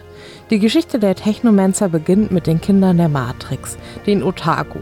Die 0.50 0.60
Geschichte 0.60 1.00
der 1.00 1.16
Technomancer 1.16 1.88
beginnt 1.88 2.30
mit 2.30 2.46
den 2.46 2.60
Kindern 2.60 2.98
der 2.98 3.08
Matrix, 3.08 3.76
den 4.06 4.22
Otaku. 4.22 4.78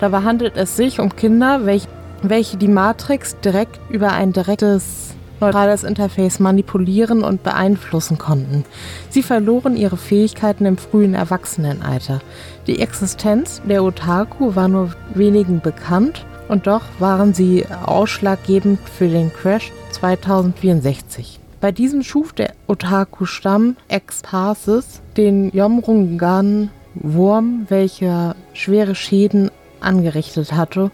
Dabei 0.00 0.22
handelt 0.22 0.56
es 0.56 0.76
sich 0.76 1.00
um 1.00 1.16
Kinder, 1.16 1.64
welche, 1.64 1.88
welche 2.22 2.58
die 2.58 2.68
Matrix 2.68 3.38
direkt 3.40 3.80
über 3.88 4.12
ein 4.12 4.34
direktes 4.34 5.09
neutrales 5.40 5.84
Interface 5.84 6.38
manipulieren 6.38 7.22
und 7.22 7.42
beeinflussen 7.42 8.18
konnten. 8.18 8.64
Sie 9.08 9.22
verloren 9.22 9.76
ihre 9.76 9.96
Fähigkeiten 9.96 10.66
im 10.66 10.76
frühen 10.76 11.14
Erwachsenenalter. 11.14 12.20
Die 12.66 12.80
Existenz 12.80 13.62
der 13.68 13.84
Otaku 13.84 14.54
war 14.54 14.68
nur 14.68 14.90
wenigen 15.14 15.60
bekannt 15.60 16.24
und 16.48 16.66
doch 16.66 16.82
waren 16.98 17.34
sie 17.34 17.64
ausschlaggebend 17.86 18.80
für 18.80 19.08
den 19.08 19.32
Crash 19.32 19.72
2064. 19.92 21.38
Bei 21.60 21.72
diesem 21.72 22.02
schuf 22.02 22.32
der 22.32 22.54
Otaku-Stamm 22.68 23.76
Exparsis 23.88 25.02
den 25.16 25.50
Yomrungan-Wurm, 25.50 27.66
welcher 27.68 28.34
schwere 28.54 28.94
Schäden 28.94 29.50
angerichtet 29.80 30.52
hatte 30.52 30.90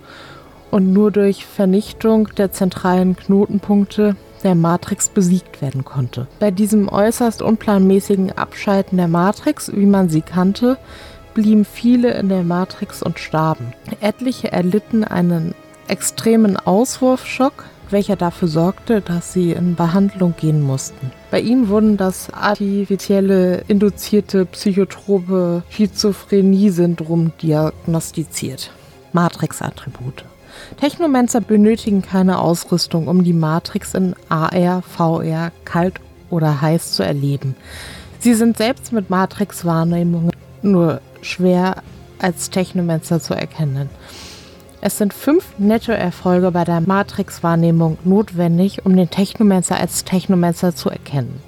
und 0.71 0.93
nur 0.93 1.13
durch 1.13 1.47
Vernichtung 1.47 2.29
der 2.37 2.53
zentralen 2.53 3.17
Knotenpunkte 3.17 4.17
der 4.47 4.55
Matrix 4.55 5.09
besiegt 5.09 5.61
werden 5.61 5.85
konnte. 5.85 6.29
Bei 6.39 6.53
diesem 6.53 6.89
äußerst 6.89 7.43
unplanmäßigen 7.43 8.31
Abschalten 8.39 8.97
der 8.97 9.09
Matrix, 9.09 9.73
wie 9.75 9.87
man 9.87 10.09
sie 10.09 10.21
kannte, 10.21 10.79
blieben 11.35 11.65
viele 11.65 12.15
in 12.15 12.29
der 12.29 12.45
Matrix 12.45 13.03
und 13.03 13.19
starben. 13.19 13.73
Etliche 14.01 14.53
erlitten 14.53 15.03
einen 15.03 15.57
extremen 15.89 16.57
Auswurfschock, 16.57 17.65
welcher 17.91 18.15
dafür 18.15 18.47
sorgte, 18.47 19.01
dass 19.01 19.33
sie 19.33 19.51
in 19.51 19.75
Behandlung 19.75 20.35
gehen 20.37 20.63
mussten. 20.63 21.11
Bei 21.33 21.41
ihm 21.41 21.69
wurden 21.69 21.97
das 21.97 22.33
artifizielle 22.33 23.65
induzierte 23.67 24.47
psychotrope 24.47 25.65
Schizophrenie-Syndrom 25.71 27.33
diagnostiziert. 27.43 28.71
Matrix-Attribute. 29.13 30.25
Technomancer 30.79 31.41
benötigen 31.41 32.03
keine 32.03 32.39
Ausrüstung, 32.39 33.09
um 33.09 33.25
die 33.25 33.33
Matrix 33.33 33.95
in 33.95 34.15
AR, 34.29 34.83
VR, 34.83 35.53
kalt 35.65 36.01
oder 36.31 36.61
heiß 36.61 36.93
zu 36.93 37.03
erleben. 37.03 37.57
Sie 38.19 38.35
sind 38.35 38.57
selbst 38.57 38.93
mit 38.93 39.11
Matrix-Wahrnehmungen 39.11 40.33
nur 40.63 41.01
schwer 41.23 41.83
als 42.19 42.51
Technomancer 42.51 43.21
zu 43.21 43.35
erkennen. 43.35 43.91
Es 44.81 44.99
sind 44.99 45.15
fünf 45.15 45.45
Nettoerfolge 45.59 46.51
bei 46.51 46.65
der 46.65 46.81
Matrix-Wahrnehmung 46.81 47.99
notwendig, 48.05 48.85
um 48.85 48.97
den 48.97 49.11
Technomancer 49.11 49.79
als 49.79 50.05
Technomancer 50.05 50.75
zu 50.75 50.91
erkennen. 50.91 51.41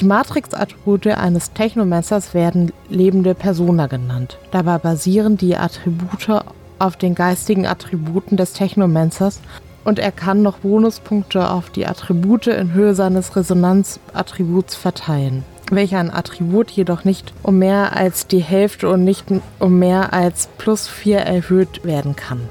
Die 0.00 0.04
Matrix-Attribute 0.04 1.06
eines 1.06 1.54
Technomancers 1.54 2.34
werden 2.34 2.72
lebende 2.90 3.34
Persona 3.34 3.86
genannt. 3.86 4.36
Dabei 4.50 4.76
basieren 4.76 5.38
die 5.38 5.56
Attribute 5.56 6.28
auf 6.78 6.96
den 6.96 7.14
geistigen 7.14 7.66
Attributen 7.66 8.36
des 8.36 8.52
Technomancers 8.52 9.40
und 9.84 9.98
er 9.98 10.12
kann 10.12 10.42
noch 10.42 10.58
Bonuspunkte 10.58 11.50
auf 11.50 11.70
die 11.70 11.86
Attribute 11.86 12.48
in 12.48 12.72
Höhe 12.72 12.94
seines 12.94 13.36
Resonanzattributs 13.36 14.74
verteilen 14.74 15.44
welcher 15.70 15.98
ein 15.98 16.12
Attribut 16.12 16.70
jedoch 16.70 17.04
nicht 17.04 17.32
um 17.42 17.58
mehr 17.58 17.96
als 17.96 18.26
die 18.26 18.40
Hälfte 18.40 18.88
und 18.88 19.04
nicht 19.04 19.26
um 19.58 19.78
mehr 19.78 20.12
als 20.12 20.48
plus 20.58 20.86
4 20.86 21.18
erhöht 21.18 21.84
werden 21.84 22.16
kann. 22.16 22.48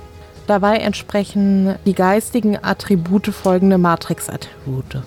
Dabei 0.48 0.78
entsprechen 0.78 1.76
die 1.86 1.96
geistigen 1.96 2.58
Attribute 2.62 3.28
folgende 3.28 3.78
Matrix-Attribute. 3.78 5.04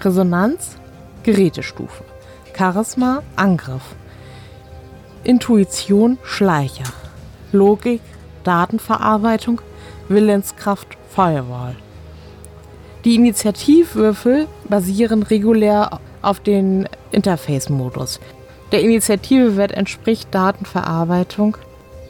Resonanz, 0.00 0.76
Gerätestufe. 1.22 2.04
Charisma, 2.56 3.22
Angriff. 3.36 3.94
Intuition, 5.24 6.18
Schleicher. 6.22 6.84
Logik, 7.52 8.02
Datenverarbeitung, 8.46 9.60
Willenskraft, 10.08 10.96
Firewall. 11.14 11.76
Die 13.04 13.14
Initiativwürfel 13.14 14.46
basieren 14.68 15.22
regulär 15.22 16.00
auf 16.22 16.40
den 16.40 16.88
Interface-Modus. 17.12 18.20
Der 18.72 18.82
Initiativewert 18.82 19.72
entspricht 19.72 20.34
Datenverarbeitung 20.34 21.56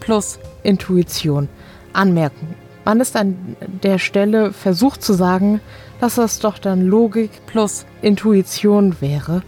plus 0.01 0.39
Intuition. 0.63 1.49
Anmerkung. 1.93 2.49
Man 2.85 3.01
ist 3.01 3.17
an 3.17 3.57
der 3.83 3.99
Stelle 3.99 4.53
versucht 4.53 5.03
zu 5.03 5.13
sagen, 5.13 5.61
dass 6.01 6.15
das 6.17 6.39
doch 6.39 6.59
dann 6.59 6.83
Logik 6.83 7.31
plus 7.47 7.85
Intuition 8.01 8.97
wäre. 9.01 9.43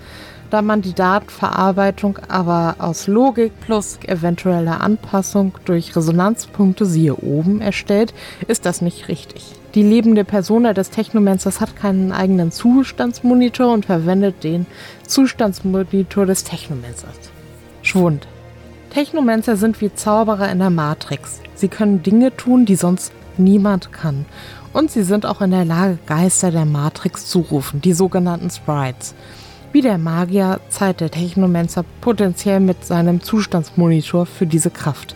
Da 0.50 0.62
man 0.62 0.80
die 0.80 0.94
Datenverarbeitung 0.94 2.18
aber 2.28 2.76
aus 2.78 3.06
Logik 3.06 3.52
plus 3.60 3.98
eventueller 4.06 4.80
Anpassung 4.80 5.52
durch 5.66 5.94
Resonanzpunkte 5.94 6.86
siehe 6.86 7.16
oben 7.16 7.60
erstellt, 7.60 8.14
ist 8.46 8.64
das 8.64 8.80
nicht 8.80 9.08
richtig. 9.08 9.52
Die 9.74 9.82
lebende 9.82 10.24
Persona 10.24 10.72
des 10.72 10.88
Technomancers 10.88 11.60
hat 11.60 11.76
keinen 11.76 12.12
eigenen 12.12 12.50
Zustandsmonitor 12.50 13.72
und 13.72 13.84
verwendet 13.84 14.42
den 14.42 14.66
Zustandsmonitor 15.06 16.24
des 16.24 16.44
Technomancers. 16.44 17.30
Schwund. 17.82 18.26
Technomancer 18.88 19.56
sind 19.56 19.82
wie 19.82 19.94
Zauberer 19.94 20.50
in 20.50 20.60
der 20.60 20.70
Matrix. 20.70 21.42
Sie 21.54 21.68
können 21.68 22.02
Dinge 22.02 22.34
tun, 22.34 22.64
die 22.64 22.76
sonst 22.76 23.12
niemand 23.36 23.92
kann. 23.92 24.24
Und 24.72 24.90
sie 24.90 25.02
sind 25.02 25.26
auch 25.26 25.42
in 25.42 25.50
der 25.50 25.66
Lage, 25.66 25.98
Geister 26.06 26.50
der 26.50 26.64
Matrix 26.64 27.26
zu 27.26 27.40
rufen, 27.40 27.82
die 27.82 27.92
sogenannten 27.92 28.48
Sprites. 28.48 29.14
Wie 29.70 29.82
der 29.82 29.98
Magier 29.98 30.60
zahlt 30.70 31.00
der 31.00 31.10
Technomancer 31.10 31.84
potenziell 32.00 32.58
mit 32.58 32.86
seinem 32.86 33.20
Zustandsmonitor 33.20 34.24
für 34.24 34.46
diese 34.46 34.70
Kraft. 34.70 35.14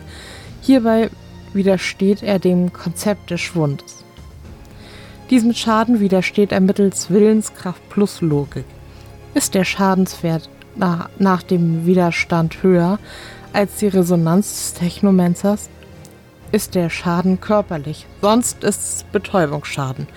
Hierbei 0.61 1.09
widersteht 1.53 2.21
er 2.21 2.37
dem 2.37 2.71
Konzept 2.71 3.31
des 3.31 3.41
Schwundes. 3.41 4.03
Diesem 5.31 5.53
Schaden 5.53 5.99
widersteht 5.99 6.51
er 6.51 6.59
mittels 6.59 7.09
Willenskraft 7.09 7.81
plus 7.89 8.21
Logik. 8.21 8.65
Ist 9.33 9.55
der 9.55 9.65
Schadenswert 9.65 10.47
nach, 10.75 11.09
nach 11.17 11.41
dem 11.41 11.87
Widerstand 11.87 12.61
höher 12.61 12.99
als 13.53 13.77
die 13.77 13.87
Resonanz 13.87 14.53
des 14.53 14.73
Technomancers, 14.75 15.69
ist 16.51 16.75
der 16.75 16.91
Schaden 16.91 17.41
körperlich, 17.41 18.05
sonst 18.21 18.63
ist 18.63 18.81
es 18.81 19.03
Betäubungsschaden. 19.11 20.07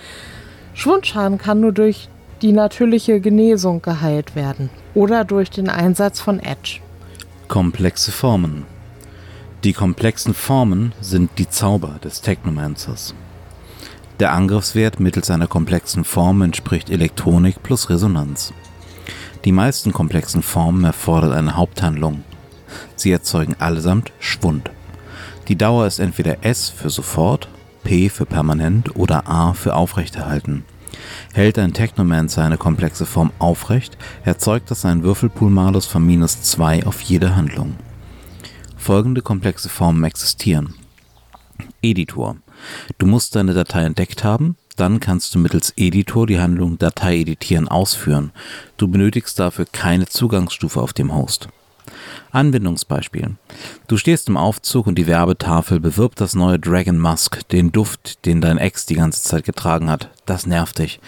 Schwundschaden 0.75 1.39
kann 1.39 1.59
nur 1.59 1.71
durch 1.71 2.09
die 2.41 2.51
natürliche 2.51 3.19
Genesung 3.19 3.81
geheilt 3.81 4.35
werden 4.35 4.69
oder 4.93 5.25
durch 5.25 5.49
den 5.49 5.69
Einsatz 5.69 6.19
von 6.19 6.39
Edge. 6.39 6.79
Komplexe 7.47 8.11
Formen. 8.11 8.65
Die 9.63 9.73
komplexen 9.73 10.33
Formen 10.33 10.93
sind 11.01 11.31
die 11.37 11.49
Zauber 11.49 11.99
des 12.03 12.21
Technomancers. 12.21 13.15
Der 14.19 14.33
Angriffswert 14.33 14.99
mittels 14.99 15.29
einer 15.29 15.47
komplexen 15.47 16.03
Form 16.03 16.41
entspricht 16.41 16.89
Elektronik 16.89 17.61
plus 17.63 17.89
Resonanz. 17.89 18.53
Die 19.45 19.51
meisten 19.51 19.93
komplexen 19.93 20.41
Formen 20.41 20.83
erfordern 20.83 21.33
eine 21.33 21.55
Haupthandlung. 21.55 22.23
Sie 22.95 23.11
erzeugen 23.11 23.55
allesamt 23.59 24.11
Schwund. 24.19 24.71
Die 25.47 25.55
Dauer 25.55 25.87
ist 25.87 25.99
entweder 25.99 26.43
S 26.43 26.69
für 26.69 26.89
sofort, 26.89 27.47
P 27.83 28.09
für 28.09 28.25
permanent 28.25 28.95
oder 28.95 29.27
A 29.27 29.53
für 29.53 29.75
aufrechterhalten. 29.75 30.65
Hält 31.33 31.57
ein 31.59 31.73
Technomancer 31.73 32.43
eine 32.43 32.57
komplexe 32.57 33.05
Form 33.05 33.31
aufrecht, 33.39 33.97
erzeugt 34.23 34.71
das 34.71 34.85
einen 34.85 35.03
Würfelpool-Malus 35.03 35.85
von 35.85 36.05
minus 36.05 36.41
2 36.41 36.85
auf 36.85 37.01
jede 37.01 37.35
Handlung. 37.35 37.75
Folgende 38.77 39.21
komplexe 39.21 39.69
Formen 39.69 40.03
existieren. 40.03 40.75
Editor. 41.81 42.37
Du 42.97 43.05
musst 43.05 43.35
deine 43.35 43.53
Datei 43.53 43.83
entdeckt 43.83 44.23
haben, 44.23 44.55
dann 44.75 44.99
kannst 44.99 45.33
du 45.33 45.39
mittels 45.39 45.73
Editor 45.75 46.27
die 46.27 46.39
Handlung 46.39 46.77
Datei 46.77 47.17
editieren 47.17 47.67
ausführen. 47.67 48.31
Du 48.77 48.87
benötigst 48.87 49.39
dafür 49.39 49.65
keine 49.71 50.05
Zugangsstufe 50.05 50.81
auf 50.81 50.93
dem 50.93 51.13
Host. 51.13 51.49
Anwendungsbeispiel. 52.31 53.35
Du 53.87 53.97
stehst 53.97 54.27
im 54.27 54.37
Aufzug 54.37 54.87
und 54.87 54.95
die 54.95 55.07
Werbetafel 55.07 55.79
bewirbt 55.79 56.21
das 56.21 56.35
neue 56.35 56.59
Dragon 56.59 56.99
Musk, 56.99 57.47
den 57.49 57.71
Duft, 57.71 58.25
den 58.25 58.41
dein 58.41 58.57
Ex 58.57 58.85
die 58.85 58.95
ganze 58.95 59.23
Zeit 59.23 59.43
getragen 59.43 59.89
hat. 59.89 60.09
Das 60.25 60.45
nervt 60.45 60.79
dich. 60.79 60.99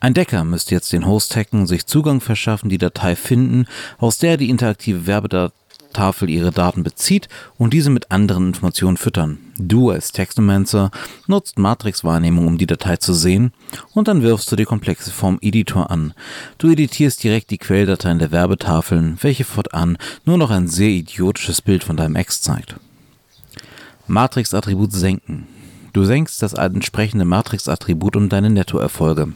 Ein 0.00 0.14
Decker 0.14 0.42
müsste 0.42 0.74
jetzt 0.74 0.92
den 0.92 1.06
Host 1.06 1.36
hacken, 1.36 1.68
sich 1.68 1.86
Zugang 1.86 2.20
verschaffen, 2.20 2.68
die 2.68 2.78
Datei 2.78 3.14
finden, 3.14 3.66
aus 3.98 4.18
der 4.18 4.36
die 4.36 4.50
interaktive 4.50 5.06
Werbetafel 5.06 6.28
ihre 6.28 6.50
Daten 6.50 6.82
bezieht 6.82 7.28
und 7.56 7.72
diese 7.72 7.90
mit 7.90 8.10
anderen 8.10 8.48
Informationen 8.48 8.96
füttern. 8.96 9.38
Du 9.68 9.90
als 9.90 10.10
Textomancer 10.10 10.90
nutzt 11.28 11.56
Matrix-Wahrnehmung, 11.56 12.48
um 12.48 12.58
die 12.58 12.66
Datei 12.66 12.96
zu 12.96 13.14
sehen, 13.14 13.52
und 13.94 14.08
dann 14.08 14.22
wirfst 14.22 14.50
du 14.50 14.56
die 14.56 14.64
komplexe 14.64 15.12
Form 15.12 15.38
Editor 15.40 15.90
an. 15.90 16.14
Du 16.58 16.70
editierst 16.70 17.22
direkt 17.22 17.50
die 17.50 17.58
Quelldateien 17.58 18.18
der 18.18 18.32
Werbetafeln, 18.32 19.18
welche 19.20 19.44
fortan 19.44 19.98
nur 20.24 20.36
noch 20.36 20.50
ein 20.50 20.66
sehr 20.66 20.88
idiotisches 20.88 21.62
Bild 21.62 21.84
von 21.84 21.96
deinem 21.96 22.16
Ex 22.16 22.40
zeigt. 22.42 22.74
Matrix-Attribut 24.08 24.92
senken. 24.92 25.46
Du 25.92 26.04
senkst 26.04 26.42
das 26.42 26.54
entsprechende 26.54 27.24
Matrix-Attribut 27.24 28.16
um 28.16 28.28
deine 28.28 28.50
Nettoerfolge. 28.50 29.32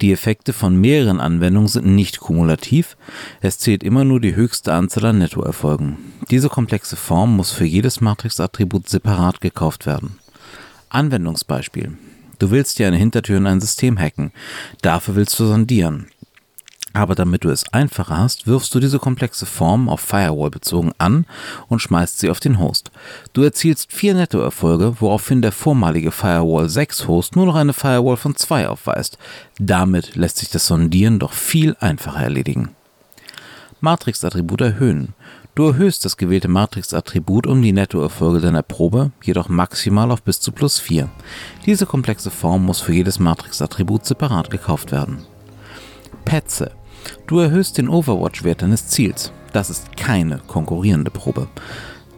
Die 0.00 0.12
Effekte 0.12 0.52
von 0.52 0.76
mehreren 0.76 1.20
Anwendungen 1.20 1.68
sind 1.68 1.86
nicht 1.86 2.20
kumulativ, 2.20 2.96
es 3.40 3.58
zählt 3.58 3.82
immer 3.82 4.04
nur 4.04 4.20
die 4.20 4.34
höchste 4.34 4.72
Anzahl 4.72 5.06
an 5.06 5.18
Nettoerfolgen. 5.18 5.96
Diese 6.30 6.48
komplexe 6.48 6.96
Form 6.96 7.36
muss 7.36 7.52
für 7.52 7.64
jedes 7.64 8.00
Matrix-Attribut 8.00 8.88
separat 8.88 9.40
gekauft 9.40 9.86
werden. 9.86 10.18
Anwendungsbeispiel. 10.88 11.96
Du 12.38 12.50
willst 12.50 12.78
dir 12.78 12.86
eine 12.86 12.96
Hintertür 12.96 13.38
in 13.38 13.46
ein 13.46 13.60
System 13.60 13.98
hacken. 13.98 14.32
Dafür 14.82 15.16
willst 15.16 15.38
du 15.40 15.46
sondieren. 15.46 16.08
Aber 16.96 17.14
damit 17.14 17.44
du 17.44 17.50
es 17.50 17.70
einfacher 17.74 18.16
hast, 18.16 18.46
wirfst 18.46 18.74
du 18.74 18.80
diese 18.80 18.98
komplexe 18.98 19.44
Form 19.44 19.90
auf 19.90 20.00
Firewall 20.00 20.48
bezogen 20.48 20.92
an 20.96 21.26
und 21.68 21.82
schmeißt 21.82 22.18
sie 22.18 22.30
auf 22.30 22.40
den 22.40 22.58
Host. 22.58 22.90
Du 23.34 23.42
erzielst 23.42 23.92
vier 23.92 24.14
Nettoerfolge, 24.14 24.96
woraufhin 24.98 25.42
der 25.42 25.52
vormalige 25.52 26.10
Firewall 26.10 26.70
6 26.70 27.06
Host 27.06 27.36
nur 27.36 27.44
noch 27.44 27.54
eine 27.54 27.74
Firewall 27.74 28.16
von 28.16 28.34
2 28.34 28.68
aufweist. 28.68 29.18
Damit 29.58 30.16
lässt 30.16 30.38
sich 30.38 30.48
das 30.48 30.68
Sondieren 30.68 31.18
doch 31.18 31.34
viel 31.34 31.76
einfacher 31.80 32.22
erledigen. 32.22 32.70
Matrix-Attribut 33.80 34.62
erhöhen. 34.62 35.12
Du 35.54 35.66
erhöhst 35.66 36.02
das 36.06 36.16
gewählte 36.16 36.48
Matrix-Attribut 36.48 37.46
um 37.46 37.60
die 37.60 37.72
Nettoerfolge 37.72 38.40
deiner 38.40 38.62
Probe, 38.62 39.10
jedoch 39.22 39.50
maximal 39.50 40.10
auf 40.10 40.22
bis 40.22 40.40
zu 40.40 40.50
plus 40.50 40.80
4. 40.80 41.10
Diese 41.66 41.84
komplexe 41.84 42.30
Form 42.30 42.64
muss 42.64 42.80
für 42.80 42.94
jedes 42.94 43.18
Matrix-Attribut 43.18 44.06
separat 44.06 44.50
gekauft 44.50 44.92
werden. 44.92 45.26
Petze. 46.24 46.72
Du 47.26 47.38
erhöhst 47.38 47.78
den 47.78 47.88
Overwatch-Wert 47.88 48.62
deines 48.62 48.88
Ziels. 48.88 49.32
Das 49.52 49.70
ist 49.70 49.96
keine 49.96 50.38
konkurrierende 50.46 51.10
Probe. 51.10 51.48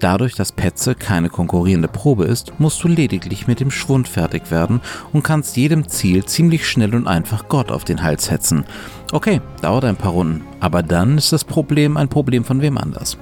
Dadurch, 0.01 0.35
dass 0.35 0.53
Petze 0.53 0.95
keine 0.95 1.29
konkurrierende 1.29 1.89
Probe 1.89 2.25
ist, 2.25 2.53
musst 2.61 2.83
du 2.85 2.89
lediglich 2.89 3.49
mit 3.49 3.59
dem 3.59 3.71
Schwund 3.71 4.07
fertig 4.07 4.51
werden 4.51 4.81
und 5.13 5.25
kannst 5.25 5.57
jedem 5.57 5.89
Ziel 5.89 6.25
ziemlich 6.25 6.69
schnell 6.69 6.95
und 6.95 7.09
einfach 7.09 7.49
Gott 7.49 7.73
auf 7.73 7.85
den 7.85 8.03
Hals 8.03 8.31
hetzen. 8.31 8.65
Okay, 9.13 9.41
dauert 9.61 9.85
ein 9.85 9.97
paar 9.97 10.13
Runden, 10.13 10.45
aber 10.61 10.83
dann 10.83 11.19
ist 11.19 11.33
das 11.33 11.45
Problem 11.45 11.97
ein 11.97 12.09
Problem 12.09 12.45
von 12.45 12.61
wem 12.61 12.79
anders. 12.79 13.19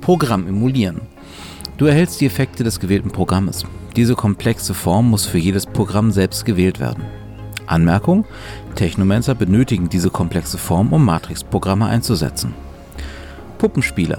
Programm 0.00 0.46
emulieren. 0.46 1.02
Du 1.76 1.86
erhältst 1.86 2.20
die 2.20 2.26
Effekte 2.26 2.64
des 2.64 2.80
gewählten 2.80 3.10
Programmes. 3.10 3.64
Diese 3.96 4.14
komplexe 4.14 4.72
Form 4.72 5.10
muss 5.10 5.26
für 5.26 5.38
jedes 5.38 5.66
Programm 5.66 6.10
selbst 6.10 6.44
gewählt 6.44 6.80
werden. 6.80 7.04
Anmerkung: 7.70 8.24
Technomancer 8.74 9.34
benötigen 9.34 9.88
diese 9.88 10.10
komplexe 10.10 10.58
Form, 10.58 10.92
um 10.92 11.04
Matrix-Programme 11.04 11.86
einzusetzen. 11.86 12.54
Puppenspieler. 13.58 14.18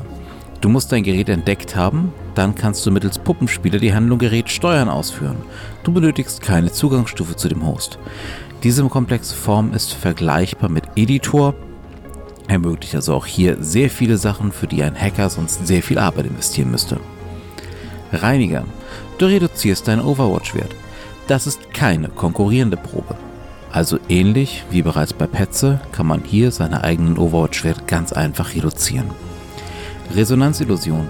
Du 0.61 0.69
musst 0.69 0.91
dein 0.91 1.03
Gerät 1.03 1.29
entdeckt 1.29 1.75
haben, 1.75 2.13
dann 2.35 2.53
kannst 2.53 2.85
du 2.85 2.91
mittels 2.91 3.17
Puppenspieler 3.17 3.79
die 3.79 3.93
Handlung 3.93 4.19
Gerät 4.19 4.49
steuern 4.49 4.89
ausführen. 4.89 5.37
Du 5.83 5.91
benötigst 5.91 6.41
keine 6.41 6.71
Zugangsstufe 6.71 7.35
zu 7.35 7.49
dem 7.49 7.65
Host. 7.65 7.97
Diese 8.61 8.83
komplexe 8.85 9.33
Form 9.33 9.73
ist 9.73 9.93
vergleichbar 9.93 10.69
mit 10.69 10.83
Editor, 10.95 11.55
ermöglicht 12.47 12.93
also 12.93 13.15
auch 13.15 13.25
hier 13.25 13.57
sehr 13.59 13.89
viele 13.89 14.17
Sachen, 14.17 14.51
für 14.51 14.67
die 14.67 14.83
ein 14.83 14.95
Hacker 14.95 15.31
sonst 15.31 15.65
sehr 15.65 15.81
viel 15.81 15.97
Arbeit 15.97 16.27
investieren 16.27 16.69
müsste. 16.69 16.99
Reiniger. 18.13 18.65
Du 19.17 19.25
reduzierst 19.25 19.87
deinen 19.87 20.01
Overwatch-Wert. 20.01 20.75
Das 21.27 21.47
ist 21.47 21.73
keine 21.73 22.09
konkurrierende 22.09 22.77
Probe. 22.77 23.15
Also 23.71 23.99
ähnlich 24.09 24.63
wie 24.69 24.81
bereits 24.81 25.13
bei 25.13 25.27
Petze 25.27 25.79
kann 25.91 26.05
man 26.05 26.23
hier 26.23 26.51
seine 26.51 26.83
eigenen 26.83 27.17
Overwatch-Werte 27.17 27.83
ganz 27.87 28.11
einfach 28.11 28.53
reduzieren. 28.53 29.09
Resonanzillusion. 30.13 31.07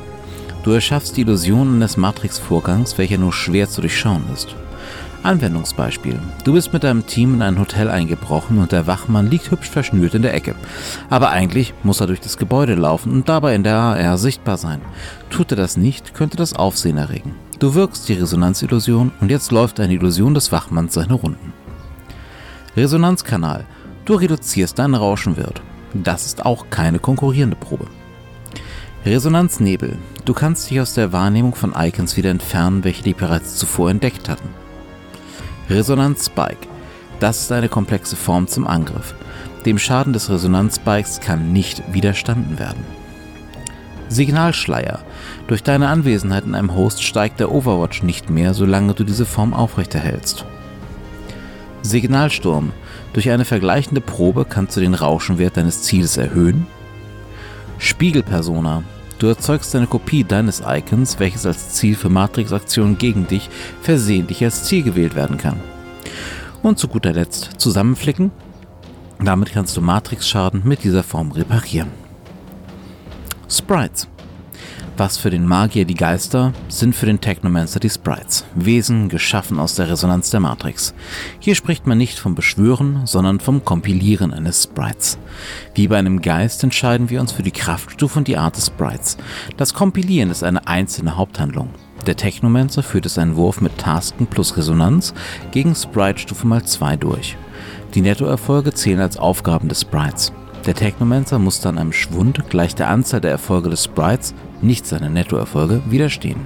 Du 0.63 0.71
erschaffst 0.71 1.17
die 1.17 1.21
Illusion 1.21 1.75
eines 1.75 1.97
Matrix-Vorgangs, 1.97 2.99
welcher 2.99 3.17
nur 3.17 3.33
schwer 3.33 3.67
zu 3.67 3.81
durchschauen 3.81 4.23
ist. 4.31 4.55
Anwendungsbeispiel. 5.23 6.19
Du 6.43 6.53
bist 6.53 6.73
mit 6.73 6.83
deinem 6.83 7.05
Team 7.05 7.35
in 7.35 7.41
ein 7.41 7.59
Hotel 7.59 7.89
eingebrochen 7.89 8.59
und 8.59 8.71
der 8.71 8.87
Wachmann 8.87 9.29
liegt 9.29 9.51
hübsch 9.51 9.69
verschnürt 9.69 10.15
in 10.15 10.21
der 10.21 10.33
Ecke. 10.33 10.55
Aber 11.09 11.29
eigentlich 11.29 11.73
muss 11.83 11.99
er 11.99 12.07
durch 12.07 12.21
das 12.21 12.37
Gebäude 12.37 12.75
laufen 12.75 13.11
und 13.11 13.29
dabei 13.29 13.55
in 13.55 13.63
der 13.63 13.75
AR 13.75 14.17
sichtbar 14.17 14.57
sein. 14.57 14.81
Tut 15.29 15.51
er 15.51 15.57
das 15.57 15.77
nicht, 15.77 16.13
könnte 16.13 16.37
das 16.37 16.53
Aufsehen 16.53 16.97
erregen. 16.97 17.35
Du 17.59 17.75
wirkst 17.75 18.09
die 18.09 18.13
Resonanzillusion 18.13 19.11
und 19.19 19.29
jetzt 19.29 19.51
läuft 19.51 19.79
eine 19.79 19.93
Illusion 19.93 20.33
des 20.33 20.51
Wachmanns 20.51 20.93
seine 20.93 21.13
Runden. 21.13 21.53
Resonanzkanal. 22.77 23.65
Du 24.05 24.15
reduzierst 24.15 24.79
deinen 24.79 24.95
Rauschenwert. 24.95 25.61
Das 25.93 26.25
ist 26.25 26.45
auch 26.45 26.69
keine 26.69 26.99
konkurrierende 26.99 27.57
Probe. 27.57 27.87
Resonanznebel. 29.05 29.97
Du 30.23 30.33
kannst 30.33 30.69
dich 30.69 30.79
aus 30.79 30.93
der 30.93 31.11
Wahrnehmung 31.11 31.53
von 31.53 31.73
Icons 31.77 32.15
wieder 32.15 32.29
entfernen, 32.29 32.83
welche 32.85 33.03
die 33.03 33.13
bereits 33.13 33.55
zuvor 33.55 33.89
entdeckt 33.89 34.29
hatten. 34.29 34.49
Resonanzspike. 35.69 36.67
Das 37.19 37.41
ist 37.41 37.51
eine 37.51 37.67
komplexe 37.67 38.15
Form 38.15 38.47
zum 38.47 38.65
Angriff. 38.65 39.15
Dem 39.65 39.77
Schaden 39.77 40.13
des 40.13 40.29
Resonanzspikes 40.29 41.19
kann 41.19 41.51
nicht 41.51 41.83
widerstanden 41.91 42.57
werden. 42.57 42.83
Signalschleier. 44.07 44.99
Durch 45.47 45.61
deine 45.61 45.89
Anwesenheit 45.89 46.45
in 46.45 46.55
einem 46.55 46.73
Host 46.73 47.03
steigt 47.03 47.39
der 47.39 47.51
Overwatch 47.51 48.01
nicht 48.01 48.29
mehr, 48.29 48.53
solange 48.53 48.93
du 48.93 49.03
diese 49.03 49.25
Form 49.25 49.53
aufrechterhältst. 49.53 50.45
Signalsturm. 51.81 52.71
Durch 53.13 53.29
eine 53.29 53.45
vergleichende 53.45 54.01
Probe 54.01 54.45
kannst 54.45 54.77
du 54.77 54.81
den 54.81 54.93
Rauschenwert 54.93 55.57
deines 55.57 55.83
Ziels 55.83 56.17
erhöhen. 56.17 56.67
Spiegelpersona. 57.77 58.83
Du 59.19 59.27
erzeugst 59.27 59.75
eine 59.75 59.87
Kopie 59.87 60.23
deines 60.23 60.63
Icons, 60.65 61.19
welches 61.19 61.45
als 61.45 61.73
Ziel 61.73 61.95
für 61.95 62.09
Matrix-Aktionen 62.09 62.97
gegen 62.97 63.27
dich 63.27 63.49
versehentlich 63.81 64.43
als 64.43 64.65
Ziel 64.65 64.83
gewählt 64.83 65.15
werden 65.15 65.37
kann. 65.37 65.59
Und 66.63 66.79
zu 66.79 66.87
guter 66.87 67.13
Letzt 67.13 67.51
zusammenflicken. 67.57 68.31
Damit 69.23 69.51
kannst 69.51 69.77
du 69.77 69.81
Matrix-Schaden 69.81 70.61
mit 70.63 70.83
dieser 70.83 71.03
Form 71.03 71.31
reparieren. 71.31 71.89
Sprites. 73.47 74.07
Was 75.01 75.17
für 75.17 75.31
den 75.31 75.47
Magier 75.47 75.85
die 75.85 75.95
Geister, 75.95 76.53
sind 76.67 76.95
für 76.95 77.07
den 77.07 77.19
Technomancer 77.19 77.79
die 77.79 77.89
Sprites, 77.89 78.45
Wesen 78.53 79.09
geschaffen 79.09 79.57
aus 79.59 79.73
der 79.73 79.89
Resonanz 79.89 80.29
der 80.29 80.41
Matrix. 80.41 80.93
Hier 81.39 81.55
spricht 81.55 81.87
man 81.87 81.97
nicht 81.97 82.19
vom 82.19 82.35
Beschwören, 82.35 83.07
sondern 83.07 83.39
vom 83.39 83.65
Kompilieren 83.65 84.31
eines 84.31 84.61
Sprites. 84.61 85.17
Wie 85.73 85.87
bei 85.87 85.97
einem 85.97 86.21
Geist 86.21 86.63
entscheiden 86.63 87.09
wir 87.09 87.19
uns 87.19 87.31
für 87.31 87.41
die 87.41 87.49
Kraftstufe 87.49 88.19
und 88.19 88.27
die 88.27 88.37
Art 88.37 88.57
des 88.57 88.67
Sprites. 88.67 89.17
Das 89.57 89.73
Kompilieren 89.73 90.29
ist 90.29 90.43
eine 90.43 90.67
einzelne 90.67 91.17
Haupthandlung. 91.17 91.69
Der 92.05 92.15
Technomancer 92.15 92.83
führt 92.83 93.07
es 93.07 93.17
einen 93.17 93.37
Wurf 93.37 93.59
mit 93.59 93.79
Tasken 93.79 94.27
plus 94.27 94.55
Resonanz 94.55 95.15
gegen 95.49 95.73
Sprite-Stufe 95.73 96.45
mal 96.45 96.63
2 96.63 96.97
durch. 96.97 97.37
Die 97.95 98.01
Nettoerfolge 98.01 98.71
zählen 98.75 98.99
als 98.99 99.17
Aufgaben 99.17 99.67
des 99.67 99.81
Sprites. 99.81 100.31
Der 100.67 100.75
Technomancer 100.75 101.39
muss 101.39 101.59
dann 101.59 101.79
einem 101.79 101.91
Schwund 101.91 102.43
gleich 102.51 102.75
der 102.75 102.89
Anzahl 102.89 103.19
der 103.19 103.31
Erfolge 103.31 103.71
des 103.71 103.83
Sprites, 103.83 104.35
nicht 104.63 104.85
seiner 104.85 105.09
Nettoerfolge, 105.09 105.81
widerstehen. 105.87 106.39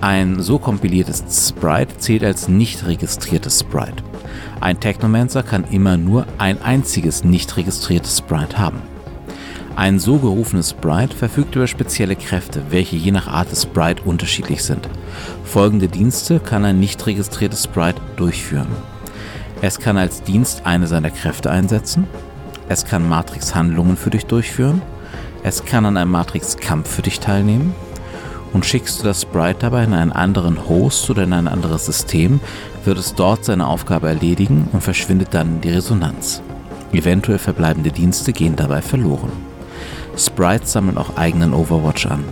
Ein 0.00 0.42
so 0.42 0.58
kompiliertes 0.58 1.48
Sprite 1.48 1.96
zählt 1.98 2.22
als 2.22 2.48
nicht 2.48 2.86
registriertes 2.86 3.60
Sprite. 3.60 4.02
Ein 4.60 4.78
Technomancer 4.78 5.42
kann 5.42 5.64
immer 5.64 5.96
nur 5.96 6.26
ein 6.38 6.60
einziges 6.62 7.24
nicht 7.24 7.56
registriertes 7.56 8.18
Sprite 8.18 8.58
haben. 8.58 8.82
Ein 9.74 9.98
so 9.98 10.18
gerufenes 10.18 10.70
Sprite 10.70 11.14
verfügt 11.14 11.54
über 11.54 11.66
spezielle 11.66 12.16
Kräfte, 12.16 12.62
welche 12.70 12.96
je 12.96 13.10
nach 13.10 13.26
Art 13.26 13.50
des 13.50 13.64
Sprite 13.64 14.02
unterschiedlich 14.04 14.62
sind. 14.62 14.88
Folgende 15.44 15.88
Dienste 15.88 16.40
kann 16.40 16.64
ein 16.64 16.80
nicht 16.80 17.06
registriertes 17.06 17.64
Sprite 17.64 18.00
durchführen. 18.16 18.68
Es 19.60 19.78
kann 19.78 19.98
als 19.98 20.22
Dienst 20.22 20.64
eine 20.64 20.86
seiner 20.86 21.10
Kräfte 21.10 21.50
einsetzen, 21.50 22.06
es 22.68 22.84
kann 22.84 23.08
Matrix-Handlungen 23.08 23.96
für 23.96 24.10
dich 24.10 24.26
durchführen. 24.26 24.82
Es 25.46 25.64
kann 25.64 25.86
an 25.86 25.96
einem 25.96 26.10
Matrix-Kampf 26.10 26.90
für 26.90 27.02
dich 27.02 27.20
teilnehmen. 27.20 27.72
Und 28.52 28.66
schickst 28.66 28.98
du 28.98 29.04
das 29.04 29.22
Sprite 29.22 29.60
dabei 29.60 29.84
in 29.84 29.92
einen 29.92 30.10
anderen 30.10 30.68
Host 30.68 31.08
oder 31.08 31.22
in 31.22 31.32
ein 31.32 31.46
anderes 31.46 31.86
System, 31.86 32.40
wird 32.84 32.98
es 32.98 33.14
dort 33.14 33.44
seine 33.44 33.68
Aufgabe 33.68 34.08
erledigen 34.08 34.68
und 34.72 34.80
verschwindet 34.80 35.28
dann 35.30 35.46
in 35.46 35.60
die 35.60 35.70
Resonanz. 35.70 36.42
Eventuell 36.90 37.38
verbleibende 37.38 37.92
Dienste 37.92 38.32
gehen 38.32 38.56
dabei 38.56 38.82
verloren. 38.82 39.30
Sprites 40.16 40.72
sammeln 40.72 40.98
auch 40.98 41.16
eigenen 41.16 41.54
Overwatch 41.54 42.06
an. 42.06 42.24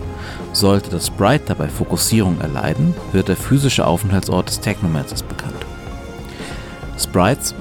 Sollte 0.51 0.89
das 0.89 1.07
Sprite 1.07 1.45
dabei 1.47 1.69
Fokussierung 1.69 2.41
erleiden, 2.41 2.93
wird 3.13 3.29
der 3.29 3.37
physische 3.37 3.87
Aufenthaltsort 3.87 4.49
des 4.49 4.59
Technomancers 4.59 5.23
bekannt. 5.23 5.65
Sprites 6.99 7.55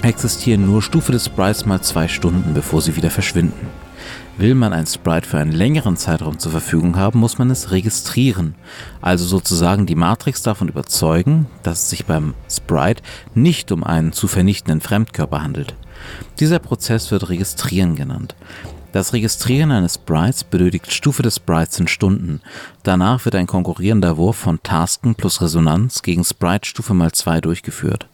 existieren 0.00 0.64
nur 0.64 0.80
Stufe 0.80 1.12
des 1.12 1.26
Sprites 1.26 1.66
mal 1.66 1.82
zwei 1.82 2.08
Stunden, 2.08 2.54
bevor 2.54 2.80
sie 2.80 2.96
wieder 2.96 3.10
verschwinden. 3.10 3.79
Will 4.40 4.54
man 4.54 4.72
ein 4.72 4.86
Sprite 4.86 5.28
für 5.28 5.36
einen 5.36 5.52
längeren 5.52 5.98
Zeitraum 5.98 6.38
zur 6.38 6.50
Verfügung 6.50 6.96
haben, 6.96 7.20
muss 7.20 7.36
man 7.36 7.50
es 7.50 7.72
registrieren. 7.72 8.54
Also 9.02 9.26
sozusagen 9.26 9.84
die 9.84 9.94
Matrix 9.94 10.40
davon 10.40 10.68
überzeugen, 10.68 11.44
dass 11.62 11.82
es 11.82 11.90
sich 11.90 12.06
beim 12.06 12.32
Sprite 12.50 13.02
nicht 13.34 13.70
um 13.70 13.84
einen 13.84 14.12
zu 14.12 14.28
vernichtenden 14.28 14.80
Fremdkörper 14.80 15.42
handelt. 15.42 15.74
Dieser 16.38 16.58
Prozess 16.58 17.10
wird 17.10 17.28
Registrieren 17.28 17.96
genannt. 17.96 18.34
Das 18.92 19.12
Registrieren 19.12 19.72
eines 19.72 19.96
Sprites 19.96 20.44
benötigt 20.44 20.90
Stufe 20.90 21.22
des 21.22 21.36
Sprites 21.36 21.78
in 21.78 21.86
Stunden. 21.86 22.40
Danach 22.82 23.26
wird 23.26 23.34
ein 23.34 23.46
konkurrierender 23.46 24.16
Wurf 24.16 24.36
von 24.36 24.62
Tasken 24.62 25.16
plus 25.16 25.42
Resonanz 25.42 26.00
gegen 26.00 26.24
Sprite 26.24 26.66
Stufe 26.66 26.94
mal 26.94 27.12
2 27.12 27.42
durchgeführt. 27.42 28.06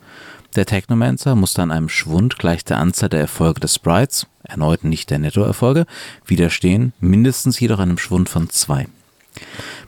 Der 0.56 0.66
Technomancer 0.66 1.36
muss 1.36 1.54
dann 1.54 1.70
einem 1.70 1.88
Schwund 1.88 2.36
gleich 2.36 2.64
der 2.64 2.78
Anzahl 2.78 3.10
der 3.10 3.20
Erfolge 3.20 3.60
des 3.60 3.76
Sprites, 3.76 4.26
erneut 4.46 4.84
nicht 4.84 5.10
der 5.10 5.18
Nettoerfolge, 5.18 5.86
widerstehen, 6.24 6.92
mindestens 7.00 7.60
jedoch 7.60 7.78
einem 7.78 7.98
Schwund 7.98 8.28
von 8.28 8.48
2. 8.48 8.88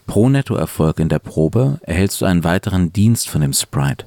Pro 0.07 0.29
Nettoerfolg 0.29 0.99
in 1.01 1.09
der 1.09 1.19
Probe 1.19 1.79
erhältst 1.83 2.21
du 2.21 2.25
einen 2.25 2.45
weiteren 2.45 2.93
Dienst 2.93 3.29
von 3.29 3.41
dem 3.41 3.53
Sprite. 3.53 4.07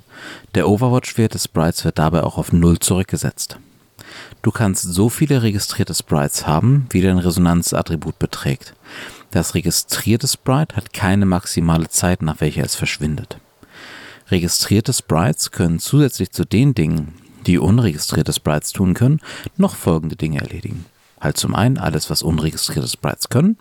Der 0.55 0.67
Overwatch-Wert 0.67 1.33
des 1.33 1.45
Sprites 1.45 1.85
wird 1.85 1.99
dabei 1.99 2.23
auch 2.23 2.37
auf 2.37 2.51
0 2.51 2.79
zurückgesetzt. 2.79 3.57
Du 4.41 4.51
kannst 4.51 4.83
so 4.83 5.09
viele 5.09 5.43
registrierte 5.43 5.93
Sprites 5.93 6.47
haben, 6.47 6.87
wie 6.89 7.01
dein 7.01 7.19
Resonanzattribut 7.19 8.17
beträgt. 8.19 8.73
Das 9.29 9.53
registrierte 9.53 10.27
Sprite 10.27 10.75
hat 10.75 10.93
keine 10.93 11.25
maximale 11.25 11.87
Zeit, 11.87 12.21
nach 12.21 12.41
welcher 12.41 12.63
es 12.63 12.75
verschwindet. 12.75 13.37
Registrierte 14.29 14.93
Sprites 14.93 15.51
können 15.51 15.79
zusätzlich 15.79 16.31
zu 16.31 16.45
den 16.45 16.73
Dingen, 16.73 17.13
die 17.47 17.57
unregistrierte 17.57 18.33
Sprites 18.33 18.71
tun 18.71 18.93
können, 18.93 19.21
noch 19.57 19.75
folgende 19.75 20.15
Dinge 20.15 20.41
erledigen. 20.41 20.85
Halt 21.21 21.37
zum 21.37 21.53
einen 21.53 21.77
alles, 21.77 22.09
was 22.09 22.23
unregistrierte 22.23 22.87
Sprites 22.87 23.29
können. 23.29 23.57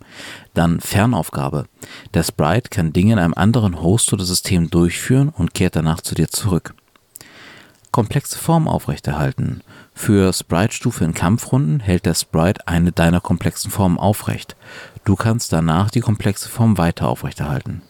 Dann 0.55 0.81
Fernaufgabe. 0.81 1.67
Der 2.15 2.23
Sprite 2.23 2.71
kann 2.71 2.95
Dinge 2.95 3.13
in 3.13 3.19
einem 3.19 3.35
anderen 3.35 3.83
Host 3.83 4.13
oder 4.15 4.25
System 4.25 4.71
durchführen 4.71 5.29
und 5.29 5.53
kehrt 5.53 5.77
danach 5.77 6.01
zu 6.01 6.15
dir 6.15 6.29
zurück. 6.29 6.75
Komplexe 7.91 8.39
Form 8.39 8.67
aufrechterhalten. 8.67 9.61
Für 9.93 10.33
Sprite-Stufe 10.33 11.05
in 11.05 11.13
Kampfrunden 11.13 11.81
hält 11.81 12.07
der 12.07 12.15
Sprite 12.15 12.67
eine 12.67 12.93
deiner 12.93 13.21
komplexen 13.21 13.71
Formen 13.71 13.99
aufrecht. 13.99 14.57
Du 15.05 15.17
kannst 15.17 15.53
danach 15.53 15.91
die 15.91 16.01
komplexe 16.01 16.49
Form 16.49 16.79
weiter 16.79 17.09
aufrechterhalten. 17.09 17.83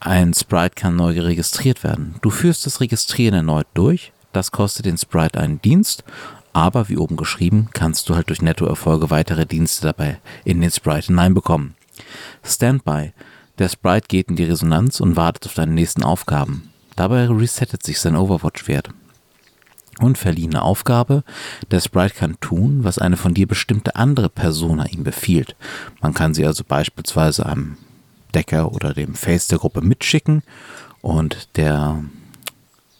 Ein 0.00 0.32
Sprite 0.32 0.76
kann 0.76 0.94
neu 0.94 1.18
registriert 1.18 1.82
werden. 1.82 2.16
Du 2.22 2.30
führst 2.30 2.66
das 2.66 2.80
Registrieren 2.80 3.34
erneut 3.34 3.66
durch. 3.74 4.12
Das 4.38 4.52
kostet 4.52 4.86
den 4.86 4.96
Sprite 4.96 5.40
einen 5.40 5.60
Dienst, 5.60 6.04
aber 6.52 6.88
wie 6.88 6.96
oben 6.96 7.16
geschrieben, 7.16 7.70
kannst 7.72 8.08
du 8.08 8.14
halt 8.14 8.28
durch 8.28 8.40
Nettoerfolge 8.40 9.10
weitere 9.10 9.46
Dienste 9.46 9.88
dabei 9.88 10.20
in 10.44 10.60
den 10.60 10.70
Sprite 10.70 11.08
hineinbekommen. 11.08 11.74
Standby. 12.44 13.14
Der 13.58 13.68
Sprite 13.68 14.06
geht 14.06 14.28
in 14.28 14.36
die 14.36 14.44
Resonanz 14.44 15.00
und 15.00 15.16
wartet 15.16 15.46
auf 15.46 15.54
deine 15.54 15.72
nächsten 15.72 16.04
Aufgaben. 16.04 16.70
Dabei 16.94 17.26
resettet 17.26 17.82
sich 17.82 17.98
sein 17.98 18.14
Overwatch-Wert. 18.14 18.90
Und 19.98 20.18
verliehene 20.18 20.62
Aufgabe. 20.62 21.24
Der 21.72 21.80
Sprite 21.80 22.14
kann 22.14 22.38
tun, 22.38 22.84
was 22.84 23.00
eine 23.00 23.16
von 23.16 23.34
dir 23.34 23.48
bestimmte 23.48 23.96
andere 23.96 24.28
Persona 24.28 24.86
ihm 24.86 25.02
befiehlt. 25.02 25.56
Man 26.00 26.14
kann 26.14 26.32
sie 26.32 26.46
also 26.46 26.62
beispielsweise 26.62 27.44
einem 27.44 27.76
Decker 28.36 28.70
oder 28.70 28.94
dem 28.94 29.16
Face 29.16 29.48
der 29.48 29.58
Gruppe 29.58 29.80
mitschicken 29.80 30.44
und 31.00 31.56
der 31.56 32.04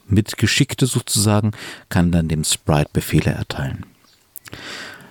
Mitgeschickte 0.08 0.86
sozusagen 0.86 1.52
kann 1.88 2.10
dann 2.10 2.28
dem 2.28 2.44
Sprite 2.44 2.90
Befehle 2.92 3.30
erteilen. 3.30 3.86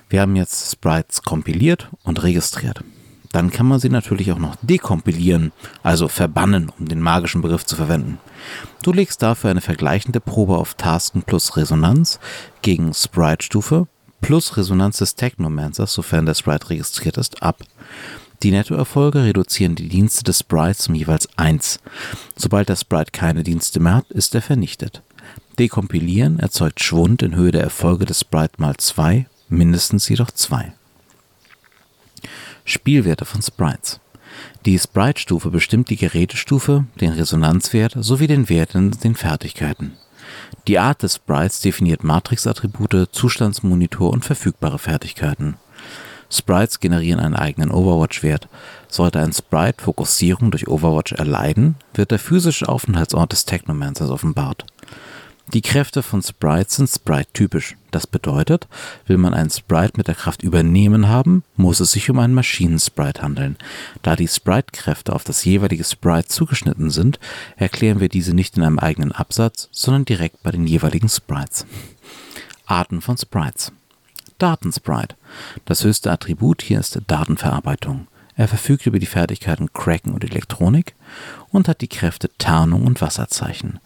Wir 0.09 0.21
haben 0.21 0.35
jetzt 0.35 0.71
Sprites 0.71 1.21
kompiliert 1.23 1.89
und 2.03 2.23
registriert. 2.23 2.83
Dann 3.31 3.51
kann 3.51 3.65
man 3.65 3.79
sie 3.79 3.89
natürlich 3.89 4.31
auch 4.31 4.39
noch 4.39 4.55
dekompilieren, 4.61 5.51
also 5.83 6.07
verbannen, 6.07 6.71
um 6.79 6.87
den 6.87 7.01
magischen 7.01 7.41
Begriff 7.41 7.65
zu 7.65 7.75
verwenden. 7.75 8.19
Du 8.83 8.93
legst 8.93 9.21
dafür 9.21 9.49
eine 9.49 9.61
vergleichende 9.61 10.21
Probe 10.21 10.57
auf 10.57 10.75
Tasken 10.75 11.23
plus 11.23 11.57
Resonanz 11.57 12.19
gegen 12.61 12.93
Sprite-Stufe 12.93 13.87
plus 14.21 14.57
Resonanz 14.57 14.97
des 14.97 15.15
Technomancers, 15.15 15.93
sofern 15.93 16.25
der 16.25 16.33
Sprite 16.33 16.69
registriert 16.69 17.17
ist, 17.17 17.43
ab. 17.43 17.59
Die 18.43 18.51
Nettoerfolge 18.51 19.23
reduzieren 19.23 19.75
die 19.75 19.89
Dienste 19.89 20.23
des 20.23 20.39
Sprites 20.39 20.87
um 20.87 20.95
jeweils 20.95 21.27
1. 21.37 21.79
Sobald 22.35 22.69
der 22.69 22.75
Sprite 22.75 23.11
keine 23.11 23.43
Dienste 23.43 23.79
mehr 23.79 23.95
hat, 23.95 24.11
ist 24.11 24.35
er 24.35 24.41
vernichtet. 24.41 25.01
Dekompilieren 25.57 26.39
erzeugt 26.39 26.83
Schwund 26.83 27.23
in 27.23 27.35
Höhe 27.35 27.51
der 27.51 27.63
Erfolge 27.63 28.05
des 28.05 28.19
Sprite 28.19 28.53
mal 28.57 28.77
2, 28.77 29.25
mindestens 29.49 30.07
jedoch 30.07 30.29
2. 30.29 30.71
Spielwerte 32.63 33.25
von 33.25 33.41
Sprites. 33.41 33.99
Die 34.65 34.77
Sprite-Stufe 34.77 35.49
bestimmt 35.49 35.89
die 35.89 35.95
Gerätestufe, 35.95 36.85
den 37.01 37.13
Resonanzwert 37.13 37.95
sowie 37.97 38.27
den 38.27 38.49
Wert 38.49 38.75
in 38.75 38.91
den 38.91 39.15
Fertigkeiten. 39.15 39.93
Die 40.67 40.77
Art 40.77 41.01
des 41.01 41.15
Sprites 41.15 41.61
definiert 41.61 42.03
Matrix-Attribute, 42.03 43.07
Zustandsmonitor 43.11 44.11
und 44.11 44.25
verfügbare 44.25 44.77
Fertigkeiten. 44.77 45.55
Sprites 46.29 46.79
generieren 46.79 47.19
einen 47.19 47.35
eigenen 47.35 47.71
Overwatch-Wert. 47.71 48.47
Sollte 48.87 49.19
ein 49.19 49.33
Sprite 49.33 49.83
Fokussierung 49.83 50.51
durch 50.51 50.67
Overwatch 50.67 51.13
erleiden, 51.13 51.75
wird 51.93 52.11
der 52.11 52.19
physische 52.19 52.67
Aufenthaltsort 52.67 53.31
des 53.31 53.45
Technomancers 53.45 54.09
offenbart. 54.09 54.65
Die 55.53 55.61
Kräfte 55.61 56.03
von 56.03 56.21
Sprites 56.21 56.75
sind 56.75 56.89
Sprite-typisch. 56.89 57.77
Das 57.91 58.05
bedeutet, 58.05 58.67
will 59.05 59.17
man 59.17 59.33
einen 59.33 59.49
Sprite 59.49 59.93
mit 59.95 60.09
der 60.09 60.15
Kraft 60.15 60.43
übernehmen 60.43 61.07
haben, 61.07 61.43
muss 61.55 61.79
es 61.79 61.91
sich 61.91 62.09
um 62.09 62.19
einen 62.19 62.33
Maschinen-Sprite 62.33 63.21
handeln. 63.21 63.55
Da 64.01 64.17
die 64.17 64.27
Sprite-Kräfte 64.27 65.13
auf 65.13 65.23
das 65.23 65.45
jeweilige 65.45 65.85
Sprite 65.85 66.27
zugeschnitten 66.27 66.89
sind, 66.89 67.17
erklären 67.55 68.01
wir 68.01 68.09
diese 68.09 68.33
nicht 68.33 68.57
in 68.57 68.63
einem 68.63 68.77
eigenen 68.77 69.13
Absatz, 69.13 69.69
sondern 69.71 70.03
direkt 70.03 70.43
bei 70.43 70.51
den 70.51 70.67
jeweiligen 70.67 71.07
Sprites. 71.07 71.65
Arten 72.65 72.99
von 72.99 73.17
Sprites. 73.17 73.71
Datensprite. 74.37 75.15
Das 75.65 75.83
höchste 75.83 76.11
Attribut 76.11 76.61
hier 76.61 76.79
ist 76.79 76.99
Datenverarbeitung. 77.07 78.07
Er 78.35 78.47
verfügt 78.47 78.85
über 78.85 78.99
die 78.99 79.07
Fertigkeiten 79.07 79.73
Cracken 79.73 80.13
und 80.13 80.23
Elektronik 80.23 80.93
und 81.49 81.67
hat 81.67 81.81
die 81.81 81.87
Kräfte 81.87 82.29
Tarnung 82.37 82.85
und 82.85 83.01
Wasserzeichen. 83.01 83.79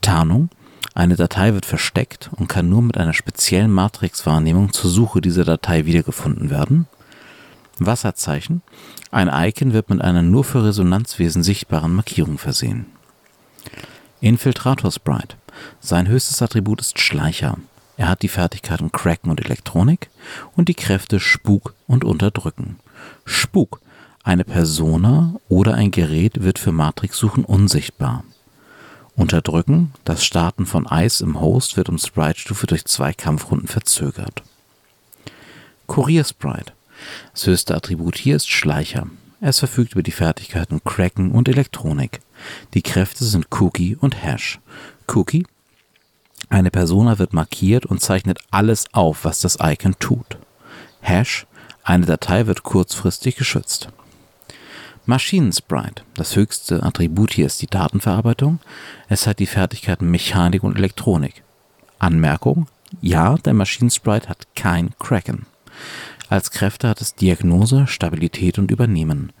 Tarnung 0.00 0.48
eine 0.94 1.16
Datei 1.16 1.54
wird 1.54 1.66
versteckt 1.66 2.30
und 2.36 2.48
kann 2.48 2.68
nur 2.68 2.82
mit 2.82 2.98
einer 2.98 3.12
speziellen 3.12 3.70
Matrixwahrnehmung 3.70 4.72
zur 4.72 4.90
Suche 4.90 5.20
dieser 5.20 5.44
Datei 5.44 5.86
wiedergefunden 5.86 6.50
werden. 6.50 6.88
Wasserzeichen. 7.78 8.62
Ein 9.10 9.30
Icon 9.32 9.72
wird 9.72 9.88
mit 9.88 10.02
einer 10.02 10.22
nur 10.22 10.44
für 10.44 10.64
Resonanzwesen 10.64 11.42
sichtbaren 11.42 11.94
Markierung 11.94 12.38
versehen. 12.38 12.86
Infiltrator 14.20 14.90
Sprite. 14.90 15.36
Sein 15.80 16.08
höchstes 16.08 16.42
Attribut 16.42 16.80
ist 16.80 16.98
Schleicher. 16.98 17.56
Er 18.00 18.08
hat 18.08 18.22
die 18.22 18.28
Fertigkeiten 18.28 18.92
Cracken 18.92 19.30
und 19.30 19.44
Elektronik 19.44 20.08
und 20.56 20.70
die 20.70 20.74
Kräfte 20.74 21.20
Spuk 21.20 21.74
und 21.86 22.02
Unterdrücken. 22.02 22.78
Spuk. 23.26 23.82
Eine 24.24 24.44
Persona 24.44 25.34
oder 25.50 25.74
ein 25.74 25.90
Gerät 25.90 26.42
wird 26.42 26.58
für 26.58 26.72
Matrix-Suchen 26.72 27.44
unsichtbar. 27.44 28.24
Unterdrücken. 29.16 29.92
Das 30.06 30.24
Starten 30.24 30.64
von 30.64 30.86
Eis 30.86 31.20
im 31.20 31.42
Host 31.42 31.76
wird 31.76 31.90
um 31.90 31.98
Sprite-Stufe 31.98 32.66
durch 32.66 32.86
zwei 32.86 33.12
Kampfrunden 33.12 33.68
verzögert. 33.68 34.44
Kurier-Sprite. 35.86 36.72
Das 37.34 37.46
höchste 37.48 37.74
Attribut 37.74 38.16
hier 38.16 38.36
ist 38.36 38.48
Schleicher. 38.48 39.08
Es 39.42 39.58
verfügt 39.58 39.92
über 39.92 40.02
die 40.02 40.10
Fertigkeiten 40.10 40.82
Cracken 40.84 41.32
und 41.32 41.50
Elektronik. 41.50 42.20
Die 42.72 42.82
Kräfte 42.82 43.26
sind 43.26 43.48
Cookie 43.60 43.94
und 43.94 44.22
Hash. 44.22 44.58
Cookie. 45.06 45.44
Eine 46.48 46.70
Persona 46.70 47.18
wird 47.18 47.32
markiert 47.32 47.86
und 47.86 48.00
zeichnet 48.00 48.38
alles 48.50 48.86
auf, 48.92 49.24
was 49.24 49.40
das 49.40 49.58
Icon 49.60 49.96
tut. 49.98 50.38
Hash. 51.00 51.46
Eine 51.82 52.06
Datei 52.06 52.46
wird 52.46 52.62
kurzfristig 52.62 53.36
geschützt. 53.36 53.88
Maschinensprite. 55.06 56.02
Das 56.14 56.36
höchste 56.36 56.82
Attribut 56.82 57.32
hier 57.32 57.46
ist 57.46 57.62
die 57.62 57.66
Datenverarbeitung. 57.66 58.60
Es 59.08 59.26
hat 59.26 59.38
die 59.38 59.46
Fertigkeiten 59.46 60.10
Mechanik 60.10 60.62
und 60.62 60.76
Elektronik. 60.76 61.42
Anmerkung: 61.98 62.66
Ja, 63.00 63.36
der 63.36 63.54
Maschinensprite 63.54 64.28
hat 64.28 64.46
kein 64.54 64.90
Kraken. 64.98 65.46
Als 66.28 66.50
Kräfte 66.50 66.88
hat 66.88 67.00
es 67.00 67.14
Diagnose, 67.14 67.86
Stabilität 67.86 68.58
und 68.58 68.70
Übernehmen. 68.70 69.32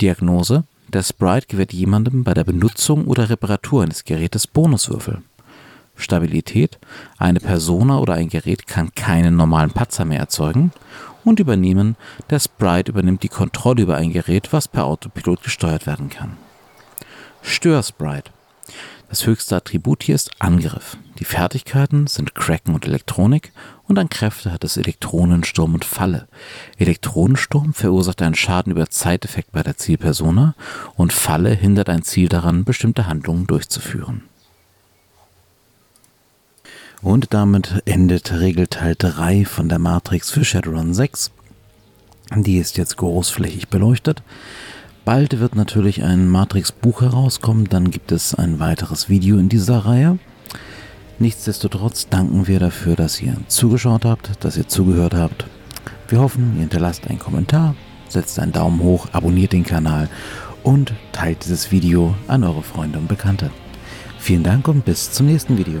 Diagnose: 0.00 0.64
Der 0.88 1.02
Sprite 1.02 1.46
gewährt 1.48 1.72
jemandem 1.72 2.22
bei 2.22 2.34
der 2.34 2.44
Benutzung 2.44 3.06
oder 3.06 3.30
Reparatur 3.30 3.82
eines 3.82 4.04
Gerätes 4.04 4.46
Bonuswürfel. 4.46 5.22
Stabilität: 5.98 6.78
Eine 7.18 7.40
Persona 7.40 7.98
oder 7.98 8.14
ein 8.14 8.28
Gerät 8.28 8.66
kann 8.66 8.94
keinen 8.94 9.36
normalen 9.36 9.70
Patzer 9.70 10.04
mehr 10.04 10.20
erzeugen 10.20 10.72
und 11.24 11.40
übernehmen. 11.40 11.96
Der 12.30 12.40
Sprite 12.40 12.92
übernimmt 12.92 13.22
die 13.22 13.28
Kontrolle 13.28 13.82
über 13.82 13.96
ein 13.96 14.12
Gerät, 14.12 14.52
was 14.52 14.68
per 14.68 14.86
Autopilot 14.86 15.42
gesteuert 15.42 15.86
werden 15.86 16.08
kann. 16.08 16.36
Störsprite. 17.42 18.30
Das 19.08 19.24
höchste 19.24 19.56
Attribut 19.56 20.02
hier 20.02 20.14
ist 20.14 20.30
Angriff. 20.38 20.98
Die 21.18 21.24
Fertigkeiten 21.24 22.06
sind 22.08 22.34
Cracken 22.34 22.74
und 22.74 22.86
Elektronik 22.86 23.52
Und 23.86 23.98
an 23.98 24.10
Kräfte 24.10 24.52
hat 24.52 24.64
es 24.64 24.76
Elektronensturm 24.76 25.72
und 25.72 25.86
Falle. 25.86 26.28
Elektronensturm 26.76 27.72
verursacht 27.72 28.20
einen 28.20 28.34
Schaden 28.34 28.72
über 28.72 28.90
Zeiteffekt 28.90 29.52
bei 29.52 29.62
der 29.62 29.78
Zielpersona 29.78 30.54
und 30.94 31.14
Falle 31.14 31.54
hindert 31.54 31.88
ein 31.88 32.02
Ziel 32.02 32.28
daran, 32.28 32.64
bestimmte 32.64 33.06
Handlungen 33.06 33.46
durchzuführen. 33.46 34.24
Und 37.00 37.32
damit 37.32 37.82
endet 37.84 38.32
Regelteil 38.32 38.96
3 38.98 39.44
von 39.44 39.68
der 39.68 39.78
Matrix 39.78 40.30
für 40.30 40.44
Shadowrun 40.44 40.94
6. 40.94 41.30
Die 42.36 42.58
ist 42.58 42.76
jetzt 42.76 42.96
großflächig 42.96 43.68
beleuchtet. 43.68 44.22
Bald 45.04 45.38
wird 45.38 45.54
natürlich 45.54 46.02
ein 46.02 46.28
Matrix-Buch 46.28 47.00
herauskommen, 47.00 47.68
dann 47.68 47.90
gibt 47.90 48.12
es 48.12 48.34
ein 48.34 48.58
weiteres 48.58 49.08
Video 49.08 49.38
in 49.38 49.48
dieser 49.48 49.78
Reihe. 49.86 50.18
Nichtsdestotrotz 51.18 52.08
danken 52.08 52.46
wir 52.46 52.58
dafür, 52.58 52.96
dass 52.96 53.22
ihr 53.22 53.36
zugeschaut 53.46 54.04
habt, 54.04 54.44
dass 54.44 54.56
ihr 54.56 54.68
zugehört 54.68 55.14
habt. 55.14 55.46
Wir 56.08 56.20
hoffen, 56.20 56.54
ihr 56.56 56.60
hinterlasst 56.60 57.06
einen 57.08 57.18
Kommentar, 57.18 57.74
setzt 58.08 58.38
einen 58.38 58.52
Daumen 58.52 58.80
hoch, 58.80 59.06
abonniert 59.12 59.52
den 59.52 59.64
Kanal 59.64 60.08
und 60.62 60.92
teilt 61.12 61.44
dieses 61.44 61.70
Video 61.72 62.14
an 62.26 62.44
eure 62.44 62.62
Freunde 62.62 62.98
und 62.98 63.08
Bekannte. 63.08 63.50
Vielen 64.18 64.42
Dank 64.42 64.68
und 64.68 64.84
bis 64.84 65.10
zum 65.10 65.26
nächsten 65.26 65.56
Video. 65.56 65.80